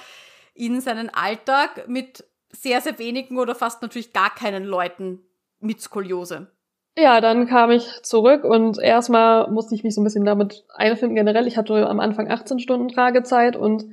in 0.54 0.82
seinen 0.82 1.10
Alltag 1.10 1.88
mit 1.88 2.26
sehr, 2.52 2.82
sehr 2.82 3.00
wenigen 3.00 3.38
oder 3.38 3.56
fast 3.56 3.82
natürlich 3.82 4.14
gar 4.14 4.34
keinen 4.34 4.64
Leuten 4.64 5.22
mit 5.60 5.82
Skoliose. 5.82 6.52
Ja, 6.98 7.22
dann 7.22 7.48
kam 7.48 7.72
ich 7.72 8.02
zurück 8.04 8.44
und 8.44 8.78
erstmal 8.78 9.50
musste 9.50 9.76
ich 9.76 9.84
mich 9.84 9.96
so 9.96 10.02
ein 10.02 10.04
bisschen 10.04 10.26
damit 10.26 10.66
einfinden 10.74 11.16
generell. 11.16 11.48
Ich 11.48 11.58
hatte 11.58 11.88
am 11.88 12.00
Anfang 12.00 12.30
18 12.30 12.60
Stunden 12.60 12.90
Tragezeit 12.90 13.56
und 13.56 13.86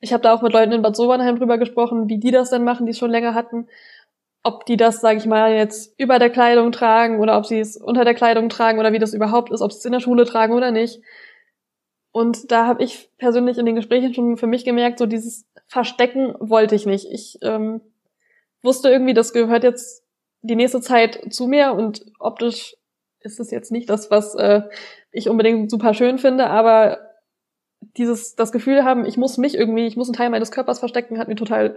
ich 0.00 0.12
habe 0.12 0.22
da 0.22 0.32
auch 0.32 0.42
mit 0.42 0.52
Leuten 0.52 0.72
in 0.72 0.82
Bad 0.82 0.96
Sobernheim 0.96 1.38
drüber 1.38 1.58
gesprochen, 1.58 2.08
wie 2.08 2.18
die 2.18 2.30
das 2.30 2.50
denn 2.50 2.64
machen, 2.64 2.86
die 2.86 2.90
es 2.90 2.98
schon 2.98 3.10
länger 3.10 3.34
hatten. 3.34 3.68
Ob 4.44 4.66
die 4.66 4.76
das, 4.76 5.00
sage 5.00 5.18
ich 5.18 5.26
mal, 5.26 5.54
jetzt 5.54 5.98
über 5.98 6.18
der 6.18 6.30
Kleidung 6.30 6.72
tragen 6.72 7.20
oder 7.20 7.38
ob 7.38 7.46
sie 7.46 7.60
es 7.60 7.76
unter 7.76 8.04
der 8.04 8.14
Kleidung 8.14 8.48
tragen 8.48 8.80
oder 8.80 8.92
wie 8.92 8.98
das 8.98 9.14
überhaupt 9.14 9.52
ist, 9.52 9.60
ob 9.60 9.72
sie 9.72 9.78
es 9.78 9.84
in 9.84 9.92
der 9.92 10.00
Schule 10.00 10.24
tragen 10.24 10.54
oder 10.54 10.70
nicht. 10.70 11.00
Und 12.10 12.50
da 12.50 12.66
habe 12.66 12.82
ich 12.82 13.10
persönlich 13.18 13.56
in 13.58 13.66
den 13.66 13.76
Gesprächen 13.76 14.12
schon 14.12 14.36
für 14.36 14.46
mich 14.46 14.64
gemerkt, 14.64 14.98
so 14.98 15.06
dieses 15.06 15.46
Verstecken 15.66 16.34
wollte 16.38 16.74
ich 16.74 16.86
nicht. 16.86 17.06
Ich 17.10 17.38
ähm, 17.42 17.80
wusste 18.62 18.90
irgendwie, 18.90 19.14
das 19.14 19.32
gehört 19.32 19.64
jetzt 19.64 20.04
die 20.42 20.56
nächste 20.56 20.80
Zeit 20.80 21.32
zu 21.32 21.46
mir 21.46 21.72
und 21.72 22.04
optisch 22.18 22.76
ist 23.20 23.40
es 23.40 23.50
jetzt 23.50 23.70
nicht 23.70 23.88
das, 23.88 24.10
was 24.10 24.34
äh, 24.34 24.62
ich 25.12 25.28
unbedingt 25.28 25.70
super 25.70 25.94
schön 25.94 26.18
finde, 26.18 26.48
aber 26.48 26.98
dieses 27.96 28.34
das 28.36 28.52
Gefühl 28.52 28.84
haben, 28.84 29.04
ich 29.06 29.16
muss 29.16 29.38
mich 29.38 29.54
irgendwie, 29.54 29.86
ich 29.86 29.96
muss 29.96 30.08
einen 30.08 30.16
Teil 30.16 30.30
meines 30.30 30.50
Körpers 30.50 30.80
verstecken, 30.80 31.18
hat 31.18 31.28
mir 31.28 31.36
total 31.36 31.76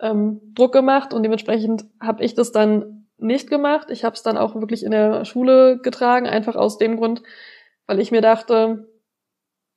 ähm, 0.00 0.40
Druck 0.54 0.72
gemacht 0.72 1.12
und 1.14 1.22
dementsprechend 1.22 1.84
habe 2.00 2.24
ich 2.24 2.34
das 2.34 2.52
dann 2.52 3.06
nicht 3.18 3.50
gemacht. 3.50 3.90
Ich 3.90 4.04
habe 4.04 4.14
es 4.14 4.22
dann 4.22 4.38
auch 4.38 4.54
wirklich 4.54 4.82
in 4.82 4.90
der 4.90 5.24
Schule 5.24 5.78
getragen, 5.78 6.26
einfach 6.26 6.56
aus 6.56 6.78
dem 6.78 6.96
Grund, 6.96 7.22
weil 7.86 8.00
ich 8.00 8.10
mir 8.10 8.22
dachte, 8.22 8.88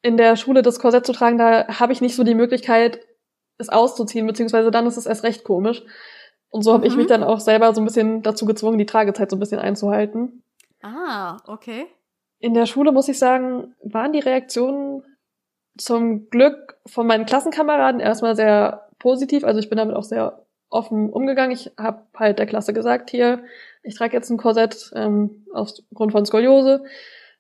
in 0.02 0.18
der 0.18 0.36
Schule 0.36 0.62
das 0.62 0.80
Korsett 0.80 1.06
zu 1.06 1.14
tragen, 1.14 1.38
da 1.38 1.68
habe 1.80 1.94
ich 1.94 2.02
nicht 2.02 2.16
so 2.16 2.24
die 2.24 2.36
Möglichkeit, 2.36 3.00
es 3.58 3.70
auszuziehen, 3.70 4.28
beziehungsweise 4.28 4.72
dann 4.72 4.86
ist 4.88 4.98
es 4.98 5.06
erst 5.06 5.24
recht 5.24 5.44
komisch. 5.44 5.84
Und 6.50 6.64
so 6.64 6.74
habe 6.74 6.86
mhm. 6.86 6.92
ich 6.92 6.98
mich 6.98 7.08
dann 7.08 7.24
auch 7.24 7.40
selber 7.40 7.74
so 7.74 7.82
ein 7.82 7.86
bisschen 7.86 8.22
dazu 8.22 8.46
gezwungen, 8.46 8.78
die 8.78 8.86
Tragezeit 8.86 9.30
so 9.30 9.36
ein 9.36 9.40
bisschen 9.40 9.60
einzuhalten. 9.60 10.44
Ah, 10.82 11.38
okay. 11.48 11.88
In 12.40 12.54
der 12.54 12.66
Schule, 12.66 12.92
muss 12.92 13.08
ich 13.08 13.18
sagen, 13.18 13.74
waren 13.82 14.12
die 14.12 14.20
Reaktionen 14.20 15.04
zum 15.78 16.30
Glück 16.30 16.78
von 16.86 17.08
meinen 17.08 17.26
Klassenkameraden 17.26 18.02
erstmal 18.02 18.36
sehr 18.36 18.90
positiv. 19.04 19.44
Also 19.44 19.60
ich 19.60 19.70
bin 19.70 19.78
damit 19.78 19.96
auch 19.96 20.04
sehr 20.04 20.46
offen 20.70 21.12
umgegangen. 21.12 21.52
Ich 21.52 21.72
habe 21.78 22.04
halt 22.18 22.40
der 22.40 22.48
Klasse 22.48 22.74
gesagt, 22.74 23.12
hier, 23.12 23.44
ich 23.84 23.96
trage 23.96 24.16
jetzt 24.16 24.32
ein 24.32 24.38
Korsett 24.38 24.92
ähm, 24.96 25.46
aufgrund 25.54 26.14
von 26.14 26.26
Skoliose. 26.26 26.86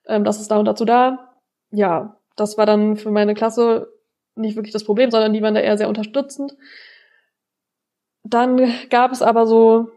Ähm, 0.05 0.25
das 0.25 0.39
ist 0.39 0.51
da 0.51 0.57
und 0.57 0.65
dazu 0.65 0.85
da. 0.85 1.33
Ja, 1.71 2.17
das 2.35 2.57
war 2.57 2.67
dann 2.67 2.97
für 2.97 3.09
meine 3.09 3.33
Klasse 3.33 3.91
nicht 4.35 4.55
wirklich 4.55 4.73
das 4.73 4.83
Problem, 4.83 5.09
sondern 5.09 5.33
die 5.33 5.41
waren 5.41 5.55
da 5.55 5.61
eher 5.61 5.77
sehr 5.77 5.87
unterstützend. 5.87 6.55
Dann 8.23 8.71
gab 8.89 9.11
es 9.11 9.21
aber 9.21 9.47
so 9.47 9.89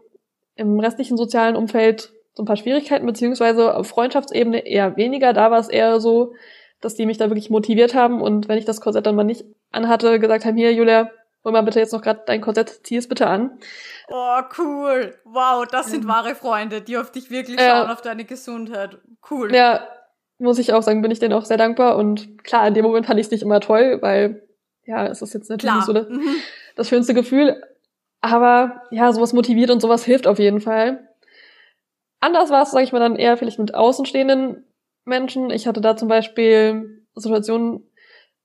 im 0.55 0.79
restlichen 0.79 1.17
sozialen 1.17 1.55
Umfeld 1.55 2.13
so 2.33 2.43
ein 2.43 2.45
paar 2.45 2.57
Schwierigkeiten, 2.57 3.05
beziehungsweise 3.05 3.75
auf 3.75 3.87
Freundschaftsebene 3.87 4.65
eher 4.65 4.95
weniger. 4.95 5.33
Da 5.33 5.51
war 5.51 5.59
es 5.59 5.69
eher 5.69 5.99
so, 5.99 6.33
dass 6.81 6.95
die 6.95 7.05
mich 7.05 7.17
da 7.17 7.29
wirklich 7.29 7.49
motiviert 7.49 7.93
haben 7.93 8.21
und 8.21 8.47
wenn 8.47 8.57
ich 8.57 8.65
das 8.65 8.79
Korsett 8.79 9.05
dann 9.05 9.15
mal 9.15 9.23
nicht 9.23 9.45
anhatte, 9.71 10.19
gesagt 10.19 10.45
haben, 10.45 10.55
hier 10.55 10.73
Julia, 10.73 11.09
hol 11.43 11.51
mal 11.51 11.61
bitte 11.61 11.79
jetzt 11.79 11.93
noch 11.93 12.01
gerade 12.01 12.23
dein 12.25 12.41
Korsett, 12.41 12.81
zieh 12.83 12.97
es 12.97 13.07
bitte 13.07 13.27
an. 13.27 13.59
Oh, 14.09 14.41
cool. 14.57 15.15
Wow, 15.23 15.65
das 15.65 15.91
sind 15.91 16.07
wahre 16.07 16.35
Freunde, 16.35 16.81
die 16.81 16.97
auf 16.97 17.11
dich 17.11 17.29
wirklich 17.29 17.59
schauen, 17.59 17.89
auf 17.89 18.01
deine 18.01 18.25
Gesundheit. 18.25 18.97
Cool. 19.29 19.53
Ja, 19.53 19.87
muss 20.39 20.59
ich 20.59 20.73
auch 20.73 20.83
sagen, 20.83 21.01
bin 21.01 21.11
ich 21.11 21.19
denen 21.19 21.33
auch 21.33 21.45
sehr 21.45 21.57
dankbar. 21.57 21.97
Und 21.97 22.43
klar, 22.43 22.67
in 22.67 22.73
dem 22.73 22.85
Moment 22.85 23.05
fand 23.05 23.19
ich 23.19 23.27
es 23.27 23.31
nicht 23.31 23.43
immer 23.43 23.59
toll, 23.59 23.99
weil 24.01 24.47
ja, 24.85 25.05
es 25.07 25.21
ist 25.21 25.33
jetzt 25.33 25.49
natürlich 25.49 25.73
klar. 25.73 25.85
so 25.85 25.93
das, 25.93 26.09
mhm. 26.09 26.35
das 26.75 26.89
schönste 26.89 27.13
Gefühl. 27.13 27.61
Aber 28.21 28.83
ja, 28.91 29.11
sowas 29.13 29.33
motiviert 29.33 29.69
und 29.69 29.81
sowas 29.81 30.03
hilft 30.03 30.27
auf 30.27 30.39
jeden 30.39 30.61
Fall. 30.61 31.07
Anders 32.19 32.49
war 32.49 32.63
es, 32.63 32.71
sage 32.71 32.83
ich 32.83 32.91
mal, 32.91 32.99
dann 32.99 33.15
eher 33.15 33.37
vielleicht 33.37 33.59
mit 33.59 33.75
außenstehenden 33.75 34.65
Menschen. 35.05 35.49
Ich 35.49 35.67
hatte 35.67 35.81
da 35.81 35.95
zum 35.95 36.07
Beispiel 36.07 37.05
Situationen, 37.15 37.86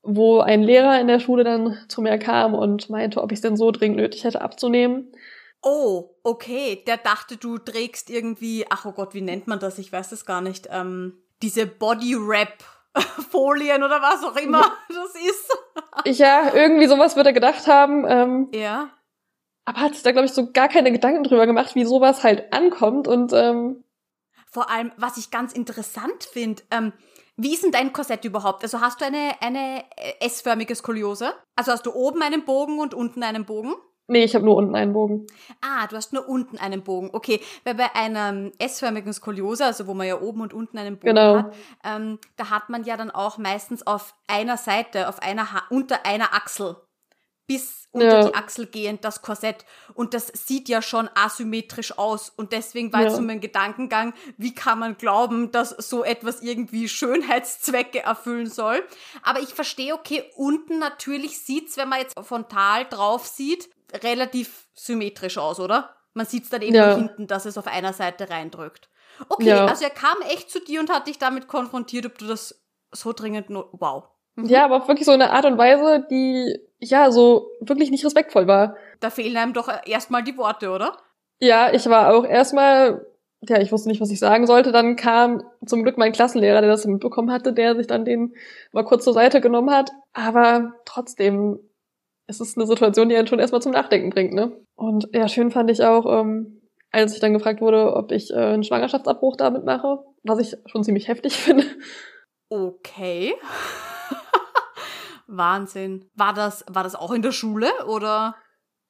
wo 0.02 0.40
ein 0.40 0.62
Lehrer 0.62 1.00
in 1.00 1.06
der 1.06 1.21
Schule 1.21 1.44
dann 1.44 1.78
zu 1.88 2.02
mir 2.02 2.18
kam 2.18 2.54
und 2.54 2.90
meinte, 2.90 3.23
ob 3.23 3.32
ich 3.32 3.37
es 3.37 3.42
denn 3.42 3.56
so 3.56 3.71
dringend 3.71 3.99
nötig 3.99 4.25
hätte 4.25 4.40
abzunehmen. 4.40 5.12
Oh, 5.62 6.16
okay. 6.25 6.82
Der 6.87 6.97
dachte, 6.97 7.37
du 7.37 7.59
trägst 7.59 8.11
irgendwie, 8.11 8.66
ach 8.68 8.85
oh 8.85 8.90
Gott, 8.92 9.14
wie 9.14 9.21
nennt 9.21 9.47
man 9.47 9.61
das? 9.61 9.78
Ich 9.78 9.92
weiß 9.92 10.11
es 10.12 10.26
gar 10.26 10.40
nicht. 10.40 10.68
Ähm, 10.71 11.23
diese 11.40 11.66
Body-Wrap-Folien 11.66 13.85
oder 13.85 14.02
was 14.02 14.25
auch 14.25 14.35
immer 14.37 14.73
das 14.88 15.14
ist. 15.14 15.49
ja, 16.18 16.52
irgendwie 16.52 16.88
sowas 16.88 17.14
wird 17.14 17.26
er 17.26 17.32
gedacht 17.32 17.68
haben. 17.68 18.04
Ähm, 18.09 18.49
ja. 18.52 18.90
Aber 19.64 19.80
hat 19.80 19.94
sich 19.94 20.02
da, 20.02 20.11
glaube 20.11 20.26
ich, 20.26 20.32
so 20.32 20.50
gar 20.50 20.66
keine 20.68 20.90
Gedanken 20.90 21.23
drüber 21.23 21.47
gemacht, 21.47 21.76
wie 21.76 21.85
sowas 21.85 22.25
halt 22.25 22.52
ankommt 22.52 23.06
und 23.06 23.32
ähm, 23.32 23.85
vor 24.50 24.68
allem, 24.68 24.90
was 24.99 25.16
ich 25.16 25.30
ganz 25.30 25.52
interessant 25.54 26.25
finde, 26.25 26.62
ähm, 26.71 26.92
wie 27.42 27.54
ist 27.54 27.64
denn 27.64 27.72
dein 27.72 27.92
Korsett 27.92 28.25
überhaupt? 28.25 28.62
Also 28.62 28.80
hast 28.80 29.00
du 29.00 29.04
eine, 29.04 29.32
eine 29.40 29.84
äh, 29.96 30.26
S-förmige 30.26 30.75
Skoliose? 30.75 31.32
Also 31.56 31.72
hast 31.72 31.87
du 31.87 31.92
oben 31.92 32.22
einen 32.22 32.44
Bogen 32.44 32.78
und 32.78 32.94
unten 32.94 33.22
einen 33.22 33.44
Bogen? 33.44 33.75
Nee, 34.08 34.25
ich 34.25 34.34
habe 34.34 34.44
nur 34.44 34.56
unten 34.56 34.75
einen 34.75 34.92
Bogen. 34.92 35.26
Ah, 35.61 35.87
du 35.87 35.96
hast 35.96 36.12
nur 36.12 36.28
unten 36.28 36.58
einen 36.58 36.82
Bogen. 36.82 37.11
Okay, 37.12 37.40
weil 37.64 37.75
bei 37.75 37.94
einer 37.94 38.50
S-förmigen 38.58 39.12
Skoliose, 39.12 39.64
also 39.64 39.87
wo 39.87 39.94
man 39.94 40.06
ja 40.06 40.20
oben 40.20 40.42
und 40.42 40.52
unten 40.52 40.76
einen 40.76 40.99
Bogen 40.99 41.14
genau. 41.14 41.37
hat, 41.37 41.54
ähm, 41.84 42.18
da 42.37 42.50
hat 42.50 42.68
man 42.68 42.84
ja 42.84 42.96
dann 42.96 43.11
auch 43.11 43.38
meistens 43.38 43.87
auf 43.87 44.14
einer 44.26 44.56
Seite, 44.56 45.08
auf 45.08 45.22
einer 45.22 45.52
ha 45.52 45.62
unter 45.70 46.04
einer 46.04 46.34
Achsel 46.34 46.76
bis 47.46 47.88
unter 47.90 48.20
ja. 48.20 48.28
die 48.28 48.34
Achsel 48.34 48.66
gehend 48.66 49.04
das 49.04 49.22
Korsett. 49.22 49.64
Und 49.94 50.14
das 50.14 50.28
sieht 50.28 50.68
ja 50.68 50.80
schon 50.80 51.11
asymmetrisch 51.14 51.99
aus. 51.99 52.30
Und 52.30 52.52
deswegen 52.52 52.92
war 52.92 53.00
ja. 53.00 53.06
jetzt 53.06 53.16
so 53.16 53.22
mein 53.22 53.40
Gedankengang, 53.40 54.14
wie 54.38 54.54
kann 54.54 54.78
man 54.78 54.96
glauben, 54.96 55.52
dass 55.52 55.70
so 55.70 56.02
etwas 56.02 56.42
irgendwie 56.42 56.88
Schönheitszwecke 56.88 58.00
erfüllen 58.00 58.49
soll. 58.49 58.82
Aber 59.22 59.40
ich 59.40 59.50
verstehe, 59.50 59.94
okay, 59.94 60.25
unten 60.37 60.78
natürlich 60.78 61.38
sieht's, 61.38 61.76
wenn 61.76 61.88
man 61.88 62.00
jetzt 62.00 62.18
frontal 62.18 62.87
drauf 62.87 63.26
sieht, 63.26 63.68
relativ 64.02 64.66
symmetrisch 64.75 65.37
aus, 65.37 65.61
oder? 65.61 65.94
Man 66.14 66.26
sieht's 66.26 66.49
dann 66.49 66.62
eben 66.62 66.75
ja. 66.75 66.96
hinten, 66.96 67.26
dass 67.26 67.44
es 67.44 67.58
auf 67.58 67.66
einer 67.66 67.92
Seite 67.92 68.30
reindrückt. 68.30 68.88
Okay, 69.28 69.52
also 69.52 69.84
er 69.84 69.90
kam 69.90 70.20
echt 70.22 70.50
zu 70.50 70.61
dir 70.61 70.80
und 70.80 70.90
hat 70.90 71.06
dich 71.06 71.18
damit 71.18 71.46
konfrontiert, 71.46 72.06
ob 72.06 72.18
du 72.18 72.26
das 72.26 72.62
so 72.92 73.12
dringend 73.12 73.50
nur, 73.50 73.68
wow. 73.72 74.08
Mhm. 74.36 74.46
Ja, 74.46 74.64
aber 74.64 74.78
auf 74.78 74.88
wirklich 74.88 75.06
so 75.06 75.12
eine 75.12 75.30
Art 75.30 75.44
und 75.44 75.58
Weise, 75.58 76.06
die, 76.10 76.58
ja, 76.78 77.10
so 77.10 77.50
wirklich 77.60 77.90
nicht 77.90 78.04
respektvoll 78.04 78.46
war. 78.46 78.76
Da 79.00 79.10
fehlen 79.10 79.36
einem 79.36 79.52
doch 79.52 79.68
erstmal 79.86 80.22
die 80.22 80.36
Worte, 80.36 80.70
oder? 80.70 80.96
Ja, 81.40 81.72
ich 81.72 81.86
war 81.86 82.14
auch 82.14 82.24
erstmal, 82.24 83.04
ja, 83.40 83.60
ich 83.60 83.72
wusste 83.72 83.88
nicht, 83.88 84.00
was 84.00 84.10
ich 84.10 84.18
sagen 84.18 84.46
sollte. 84.46 84.72
Dann 84.72 84.96
kam 84.96 85.42
zum 85.66 85.82
Glück 85.82 85.98
mein 85.98 86.12
Klassenlehrer, 86.12 86.60
der 86.60 86.70
das 86.70 86.86
mitbekommen 86.86 87.32
hatte, 87.32 87.52
der 87.52 87.76
sich 87.76 87.86
dann 87.86 88.04
den 88.04 88.34
mal 88.72 88.84
kurz 88.84 89.04
zur 89.04 89.12
Seite 89.12 89.40
genommen 89.40 89.70
hat. 89.70 89.90
Aber 90.12 90.74
trotzdem, 90.84 91.58
es 92.26 92.40
ist 92.40 92.56
eine 92.56 92.66
Situation, 92.66 93.08
die 93.08 93.16
einen 93.16 93.26
schon 93.26 93.40
erstmal 93.40 93.62
zum 93.62 93.72
Nachdenken 93.72 94.10
bringt, 94.10 94.32
ne? 94.32 94.52
Und 94.76 95.08
ja, 95.12 95.28
schön 95.28 95.50
fand 95.50 95.70
ich 95.70 95.82
auch, 95.82 96.20
ähm, 96.20 96.62
als 96.90 97.14
ich 97.14 97.20
dann 97.20 97.32
gefragt 97.32 97.60
wurde, 97.60 97.94
ob 97.96 98.12
ich 98.12 98.30
äh, 98.30 98.36
einen 98.36 98.64
Schwangerschaftsabbruch 98.64 99.36
damit 99.36 99.64
mache, 99.64 99.98
was 100.22 100.38
ich 100.38 100.56
schon 100.66 100.84
ziemlich 100.84 101.08
heftig 101.08 101.36
finde. 101.36 101.64
Okay. 102.48 103.34
Wahnsinn. 105.36 106.10
War 106.14 106.32
das, 106.32 106.64
war 106.68 106.82
das 106.82 106.94
auch 106.94 107.12
in 107.12 107.22
der 107.22 107.32
Schule 107.32 107.70
oder? 107.86 108.36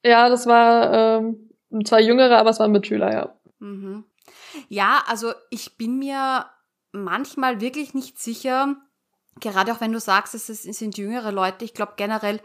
Ja, 0.05 0.29
das 0.29 0.47
war 0.47 0.93
ähm, 0.93 1.51
zwei 1.85 2.01
Jüngere, 2.01 2.39
aber 2.39 2.51
es 2.51 2.59
waren 2.59 2.73
Mitschüler, 2.73 3.13
ja. 3.13 3.35
Mhm. 3.59 4.05
Ja, 4.69 5.03
also 5.07 5.33
ich 5.51 5.77
bin 5.77 5.99
mir 5.99 6.47
manchmal 6.93 7.61
wirklich 7.61 7.95
nicht 7.95 8.19
sicher, 8.19 8.77
gerade 9.41 9.73
auch 9.73 9.81
wenn 9.81 9.93
du 9.93 10.01
sagst, 10.01 10.35
es 10.35 10.47
sind 10.47 10.99
jüngere 10.99 11.33
Leute, 11.33 11.65
ich 11.65 11.75
glaube 11.75 11.95
generell, 11.97 12.41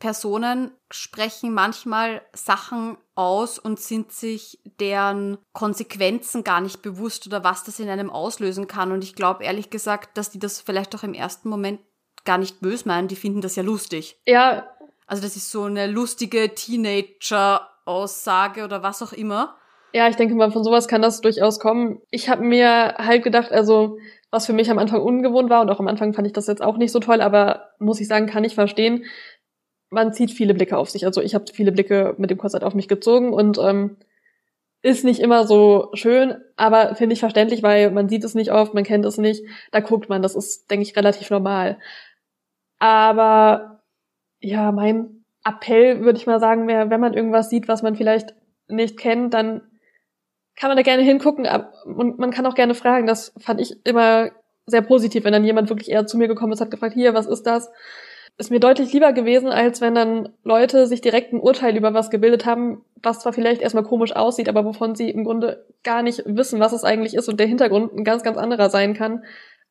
Personen 0.00 0.72
sprechen 0.90 1.54
manchmal 1.54 2.20
Sachen 2.34 2.98
aus 3.14 3.58
und 3.58 3.80
sind 3.80 4.12
sich 4.12 4.60
deren 4.78 5.38
Konsequenzen 5.52 6.44
gar 6.44 6.60
nicht 6.60 6.82
bewusst 6.82 7.26
oder 7.26 7.44
was 7.44 7.64
das 7.64 7.78
in 7.78 7.88
einem 7.88 8.10
auslösen 8.10 8.66
kann. 8.66 8.92
Und 8.92 9.02
ich 9.02 9.14
glaube 9.14 9.44
ehrlich 9.44 9.70
gesagt, 9.70 10.18
dass 10.18 10.30
die 10.30 10.38
das 10.38 10.60
vielleicht 10.60 10.94
auch 10.94 11.04
im 11.04 11.14
ersten 11.14 11.48
Moment 11.48 11.80
gar 12.24 12.38
nicht 12.38 12.60
böse 12.60 12.88
meinen, 12.88 13.08
die 13.08 13.16
finden 13.16 13.40
das 13.40 13.56
ja 13.56 13.62
lustig. 13.62 14.16
Ja. 14.26 14.68
Also 15.06 15.22
das 15.22 15.36
ist 15.36 15.50
so 15.50 15.64
eine 15.64 15.86
lustige 15.86 16.54
Teenager-Aussage 16.54 18.64
oder 18.64 18.82
was 18.82 19.02
auch 19.02 19.12
immer. 19.12 19.56
Ja, 19.92 20.08
ich 20.08 20.16
denke 20.16 20.34
mal, 20.34 20.50
von 20.50 20.64
sowas 20.64 20.88
kann 20.88 21.02
das 21.02 21.20
durchaus 21.20 21.60
kommen. 21.60 22.00
Ich 22.10 22.28
habe 22.28 22.42
mir 22.42 22.94
halt 22.98 23.22
gedacht, 23.22 23.52
also 23.52 23.98
was 24.30 24.46
für 24.46 24.52
mich 24.52 24.70
am 24.70 24.78
Anfang 24.78 25.00
ungewohnt 25.00 25.50
war 25.50 25.60
und 25.60 25.70
auch 25.70 25.78
am 25.78 25.86
Anfang 25.86 26.14
fand 26.14 26.26
ich 26.26 26.32
das 26.32 26.48
jetzt 26.48 26.62
auch 26.62 26.76
nicht 26.76 26.90
so 26.90 26.98
toll, 26.98 27.20
aber 27.20 27.70
muss 27.78 28.00
ich 28.00 28.08
sagen, 28.08 28.26
kann 28.26 28.42
ich 28.42 28.56
verstehen. 28.56 29.04
Man 29.90 30.12
zieht 30.12 30.32
viele 30.32 30.54
Blicke 30.54 30.76
auf 30.76 30.90
sich. 30.90 31.06
Also 31.06 31.20
ich 31.20 31.36
habe 31.36 31.44
viele 31.52 31.70
Blicke 31.70 32.16
mit 32.18 32.30
dem 32.30 32.38
Korsett 32.38 32.64
auf 32.64 32.74
mich 32.74 32.88
gezogen 32.88 33.32
und 33.32 33.58
ähm, 33.58 33.96
ist 34.82 35.04
nicht 35.04 35.20
immer 35.20 35.46
so 35.46 35.90
schön, 35.94 36.34
aber 36.56 36.96
finde 36.96 37.14
ich 37.14 37.20
verständlich, 37.20 37.62
weil 37.62 37.90
man 37.90 38.08
sieht 38.08 38.24
es 38.24 38.34
nicht 38.34 38.50
oft, 38.50 38.74
man 38.74 38.84
kennt 38.84 39.06
es 39.06 39.16
nicht. 39.16 39.44
Da 39.70 39.80
guckt 39.80 40.08
man, 40.08 40.20
das 40.20 40.34
ist, 40.34 40.70
denke 40.70 40.82
ich, 40.82 40.96
relativ 40.96 41.30
normal. 41.30 41.78
Aber 42.84 43.80
ja, 44.40 44.70
mein 44.70 45.24
Appell 45.42 46.02
würde 46.02 46.18
ich 46.18 46.26
mal 46.26 46.38
sagen, 46.38 46.68
wäre, 46.68 46.90
wenn 46.90 47.00
man 47.00 47.14
irgendwas 47.14 47.48
sieht, 47.48 47.66
was 47.66 47.82
man 47.82 47.96
vielleicht 47.96 48.34
nicht 48.68 48.98
kennt, 48.98 49.32
dann 49.32 49.62
kann 50.54 50.68
man 50.68 50.76
da 50.76 50.82
gerne 50.82 51.02
hingucken 51.02 51.48
und 51.86 52.18
man 52.18 52.30
kann 52.30 52.44
auch 52.44 52.54
gerne 52.54 52.74
fragen. 52.74 53.06
Das 53.06 53.32
fand 53.38 53.58
ich 53.62 53.86
immer 53.86 54.32
sehr 54.66 54.82
positiv, 54.82 55.24
wenn 55.24 55.32
dann 55.32 55.46
jemand 55.46 55.70
wirklich 55.70 55.90
eher 55.90 56.04
zu 56.04 56.18
mir 56.18 56.28
gekommen 56.28 56.52
ist, 56.52 56.60
hat 56.60 56.70
gefragt, 56.70 56.92
hier, 56.92 57.14
was 57.14 57.24
ist 57.24 57.44
das? 57.44 57.70
Ist 58.36 58.50
mir 58.50 58.60
deutlich 58.60 58.92
lieber 58.92 59.14
gewesen, 59.14 59.48
als 59.48 59.80
wenn 59.80 59.94
dann 59.94 60.34
Leute 60.42 60.86
sich 60.86 61.00
direkt 61.00 61.32
ein 61.32 61.40
Urteil 61.40 61.78
über 61.78 61.94
was 61.94 62.10
gebildet 62.10 62.44
haben, 62.44 62.84
was 63.02 63.20
zwar 63.20 63.32
vielleicht 63.32 63.62
erstmal 63.62 63.84
komisch 63.84 64.14
aussieht, 64.14 64.50
aber 64.50 64.66
wovon 64.66 64.94
sie 64.94 65.08
im 65.08 65.24
Grunde 65.24 65.64
gar 65.84 66.02
nicht 66.02 66.22
wissen, 66.26 66.60
was 66.60 66.74
es 66.74 66.84
eigentlich 66.84 67.14
ist 67.14 67.30
und 67.30 67.40
der 67.40 67.46
Hintergrund 67.46 67.94
ein 67.94 68.04
ganz, 68.04 68.22
ganz 68.22 68.36
anderer 68.36 68.68
sein 68.68 68.92
kann, 68.92 69.24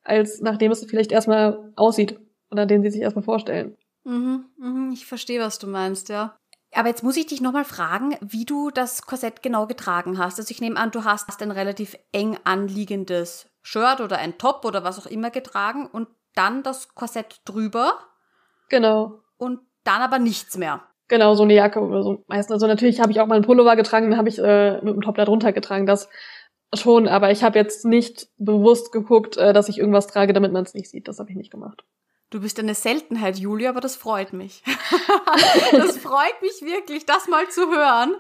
als 0.04 0.42
nachdem 0.42 0.72
es 0.72 0.84
vielleicht 0.84 1.12
erstmal 1.12 1.72
aussieht 1.76 2.18
oder 2.54 2.66
den 2.66 2.84
sie 2.84 2.92
sich 2.92 3.02
erstmal 3.02 3.24
vorstellen. 3.24 3.76
Mhm, 4.06 4.46
mhm, 4.58 4.92
ich 4.94 5.06
verstehe, 5.06 5.42
was 5.42 5.60
du 5.60 5.68
meinst, 5.68 6.10
ja. 6.10 6.36
Aber 6.74 6.88
jetzt 6.88 7.04
muss 7.04 7.18
ich 7.18 7.28
dich 7.28 7.42
nochmal 7.42 7.66
fragen, 7.66 8.16
wie 8.22 8.46
du 8.46 8.72
das 8.72 9.04
Korsett 9.04 9.44
genau 9.44 9.68
getragen 9.68 10.18
hast. 10.18 10.40
Also 10.40 10.52
ich 10.52 10.62
nehme 10.62 10.78
an, 10.78 10.92
du 10.92 11.04
hast 11.04 11.42
ein 11.42 11.52
relativ 11.52 11.96
eng 12.12 12.38
anliegendes 12.44 13.48
Shirt 13.62 14.02
oder 14.02 14.18
ein 14.18 14.38
Top 14.38 14.66
oder 14.66 14.84
was 14.84 15.00
auch 15.00 15.06
immer 15.06 15.30
getragen 15.30 15.88
und 15.88 16.08
dann 16.36 16.64
das 16.64 16.96
Korsett 16.96 17.42
drüber. 17.46 17.94
Genau. 18.70 19.20
Und 19.38 19.60
dann 19.84 20.02
aber 20.02 20.18
nichts 20.18 20.58
mehr. 20.58 20.82
Genau, 21.10 21.36
so 21.36 21.44
eine 21.44 21.54
Jacke 21.54 21.80
oder 21.80 22.02
so. 22.02 22.24
Meistens. 22.28 22.54
Also 22.54 22.66
natürlich 22.66 23.00
habe 23.00 23.12
ich 23.12 23.20
auch 23.20 23.28
mal 23.28 23.36
einen 23.36 23.46
Pullover 23.46 23.76
getragen, 23.76 24.10
dann 24.10 24.18
habe 24.18 24.30
ich 24.30 24.40
äh, 24.40 24.82
mit 24.82 24.96
dem 24.96 25.02
Top 25.02 25.16
da 25.16 25.26
drunter 25.26 25.54
getragen. 25.54 25.86
Das 25.86 26.10
schon, 26.74 27.08
aber 27.08 27.30
ich 27.30 27.44
habe 27.44 27.60
jetzt 27.60 27.86
nicht 27.86 28.30
bewusst 28.38 28.92
geguckt, 28.92 29.38
äh, 29.38 29.54
dass 29.54 29.70
ich 29.70 29.78
irgendwas 29.78 30.08
trage, 30.08 30.34
damit 30.34 30.52
man 30.52 30.64
es 30.64 30.74
nicht 30.74 30.90
sieht. 30.90 31.08
Das 31.08 31.20
habe 31.20 31.30
ich 31.30 31.36
nicht 31.36 31.52
gemacht. 31.52 31.84
Du 32.34 32.40
bist 32.40 32.58
eine 32.58 32.74
Seltenheit, 32.74 33.38
Julia, 33.38 33.70
aber 33.70 33.80
das 33.80 33.96
freut 33.96 34.34
mich. 34.34 34.64
das 35.72 36.00
freut 36.00 36.42
mich 36.42 36.64
wirklich, 36.64 37.06
das 37.06 37.28
mal 37.28 37.48
zu 37.50 37.68
hören. 37.70 38.16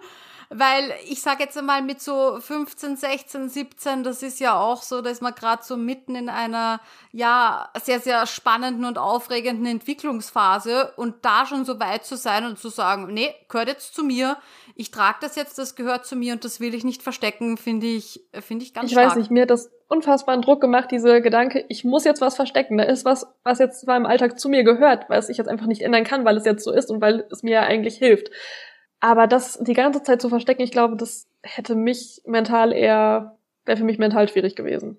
Weil 0.49 0.93
ich 1.07 1.19
sage 1.23 1.41
jetzt 1.41 1.57
einmal 1.57 1.81
mit 1.81 1.99
so 1.99 2.39
15, 2.39 2.95
16, 2.95 3.49
17, 3.49 4.03
das 4.03 4.21
ist 4.21 4.39
ja 4.39 4.59
auch 4.59 4.83
so, 4.83 5.01
da 5.01 5.09
ist 5.09 5.23
man 5.23 5.33
gerade 5.33 5.63
so 5.63 5.77
mitten 5.77 6.13
in 6.13 6.29
einer 6.29 6.79
ja 7.11 7.71
sehr, 7.81 7.99
sehr 7.99 8.27
spannenden 8.27 8.85
und 8.85 8.99
aufregenden 8.99 9.65
Entwicklungsphase 9.65 10.93
und 10.95 11.25
da 11.25 11.47
schon 11.47 11.65
so 11.65 11.79
weit 11.79 12.05
zu 12.05 12.15
sein 12.15 12.45
und 12.45 12.59
zu 12.59 12.69
sagen, 12.69 13.11
nee, 13.11 13.33
gehört 13.49 13.69
jetzt 13.69 13.95
zu 13.95 14.03
mir, 14.03 14.37
ich 14.75 14.91
trage 14.91 15.17
das 15.21 15.35
jetzt, 15.35 15.57
das 15.57 15.75
gehört 15.75 16.05
zu 16.05 16.15
mir 16.15 16.33
und 16.33 16.43
das 16.43 16.59
will 16.59 16.73
ich 16.73 16.83
nicht 16.83 17.03
verstecken, 17.03 17.57
finde 17.57 17.87
ich, 17.87 18.23
finde 18.39 18.65
ich 18.65 18.73
ganz 18.73 18.87
Ich 18.87 18.93
stark. 18.93 19.09
weiß 19.09 19.15
nicht, 19.17 19.29
mir 19.31 19.43
hat 19.43 19.49
das 19.49 19.71
unfassbaren 19.87 20.41
Druck 20.41 20.61
gemacht, 20.61 20.89
diese 20.91 21.21
Gedanke, 21.21 21.65
ich 21.69 21.83
muss 21.83 22.03
jetzt 22.05 22.21
was 22.21 22.35
verstecken. 22.35 22.77
Da 22.77 22.83
ist 22.85 23.05
was, 23.05 23.27
was 23.43 23.59
jetzt 23.59 23.81
zwar 23.81 23.97
im 23.97 24.05
Alltag 24.05 24.39
zu 24.39 24.49
mir 24.49 24.63
gehört, 24.63 25.09
was 25.09 25.29
ich 25.29 25.37
jetzt 25.37 25.47
einfach 25.47 25.67
nicht 25.67 25.81
ändern 25.81 26.03
kann, 26.03 26.25
weil 26.25 26.37
es 26.37 26.45
jetzt 26.45 26.63
so 26.63 26.71
ist 26.71 26.89
und 26.89 27.01
weil 27.01 27.25
es 27.31 27.43
mir 27.43 27.51
ja 27.53 27.61
eigentlich 27.61 27.97
hilft. 27.97 28.31
Aber 28.99 29.27
das 29.27 29.59
die 29.61 29.73
ganze 29.73 30.01
Zeit 30.01 30.21
zu 30.21 30.29
verstecken, 30.29 30.61
ich 30.61 30.71
glaube, 30.71 30.95
das 30.95 31.27
hätte 31.43 31.75
mich 31.75 32.21
mental 32.25 32.71
eher, 32.71 33.37
wäre 33.65 33.77
für 33.77 33.83
mich 33.83 33.99
mental 33.99 34.27
schwierig 34.29 34.55
gewesen. 34.55 34.97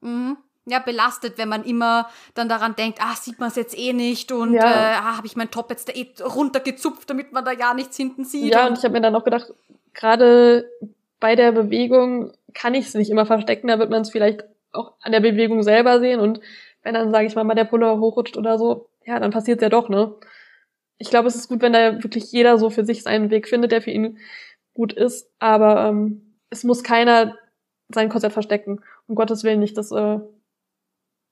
Mhm. 0.00 0.36
Ja, 0.68 0.78
belastet, 0.78 1.38
wenn 1.38 1.48
man 1.48 1.64
immer 1.64 2.08
dann 2.34 2.48
daran 2.48 2.74
denkt, 2.76 3.00
ah, 3.02 3.14
sieht 3.14 3.38
man 3.38 3.48
es 3.48 3.56
jetzt 3.56 3.78
eh 3.78 3.92
nicht 3.92 4.32
und 4.32 4.54
ja. 4.54 4.62
äh, 4.62 4.96
ah, 4.96 5.16
habe 5.16 5.26
ich 5.26 5.36
meinen 5.36 5.50
Top 5.50 5.70
jetzt 5.70 5.88
da 5.88 5.92
eh 5.92 6.08
runtergezupft, 6.22 7.08
damit 7.08 7.32
man 7.32 7.44
da 7.44 7.52
ja 7.52 7.74
nichts 7.74 7.96
hinten 7.96 8.24
sieht. 8.24 8.52
Ja, 8.52 8.62
und, 8.62 8.70
und 8.70 8.78
ich 8.78 8.84
habe 8.84 8.94
mir 8.94 9.00
dann 9.00 9.14
auch 9.14 9.24
gedacht, 9.24 9.52
gerade 9.94 10.68
bei 11.20 11.34
der 11.34 11.52
Bewegung 11.52 12.32
kann 12.54 12.74
ich 12.74 12.86
es 12.86 12.94
nicht 12.94 13.10
immer 13.10 13.26
verstecken, 13.26 13.68
da 13.68 13.78
wird 13.78 13.90
man 13.90 14.02
es 14.02 14.10
vielleicht 14.10 14.44
auch 14.72 14.92
an 15.00 15.12
der 15.12 15.20
Bewegung 15.20 15.62
selber 15.62 16.00
sehen 16.00 16.20
und 16.20 16.40
wenn 16.82 16.94
dann, 16.94 17.10
sage 17.10 17.26
ich 17.26 17.34
mal, 17.34 17.44
mal 17.44 17.54
der 17.54 17.64
Puller 17.64 17.98
hochrutscht 17.98 18.36
oder 18.36 18.58
so, 18.58 18.88
ja, 19.04 19.18
dann 19.18 19.30
passiert 19.30 19.62
ja 19.62 19.68
doch, 19.68 19.88
ne? 19.88 20.14
ich 20.98 21.10
glaube, 21.10 21.28
es 21.28 21.36
ist 21.36 21.48
gut, 21.48 21.62
wenn 21.62 21.72
da 21.72 22.02
wirklich 22.02 22.30
jeder 22.32 22.58
so 22.58 22.70
für 22.70 22.84
sich 22.84 23.02
seinen 23.02 23.30
Weg 23.30 23.48
findet, 23.48 23.72
der 23.72 23.82
für 23.82 23.90
ihn 23.90 24.18
gut 24.74 24.92
ist. 24.92 25.30
Aber 25.38 25.88
ähm, 25.88 26.34
es 26.50 26.64
muss 26.64 26.82
keiner 26.82 27.36
sein 27.88 28.08
Konzept 28.08 28.32
verstecken. 28.32 28.80
Um 29.06 29.14
Gottes 29.14 29.44
Willen 29.44 29.60
nicht. 29.60 29.76
Das 29.78 29.92
äh, 29.92 30.18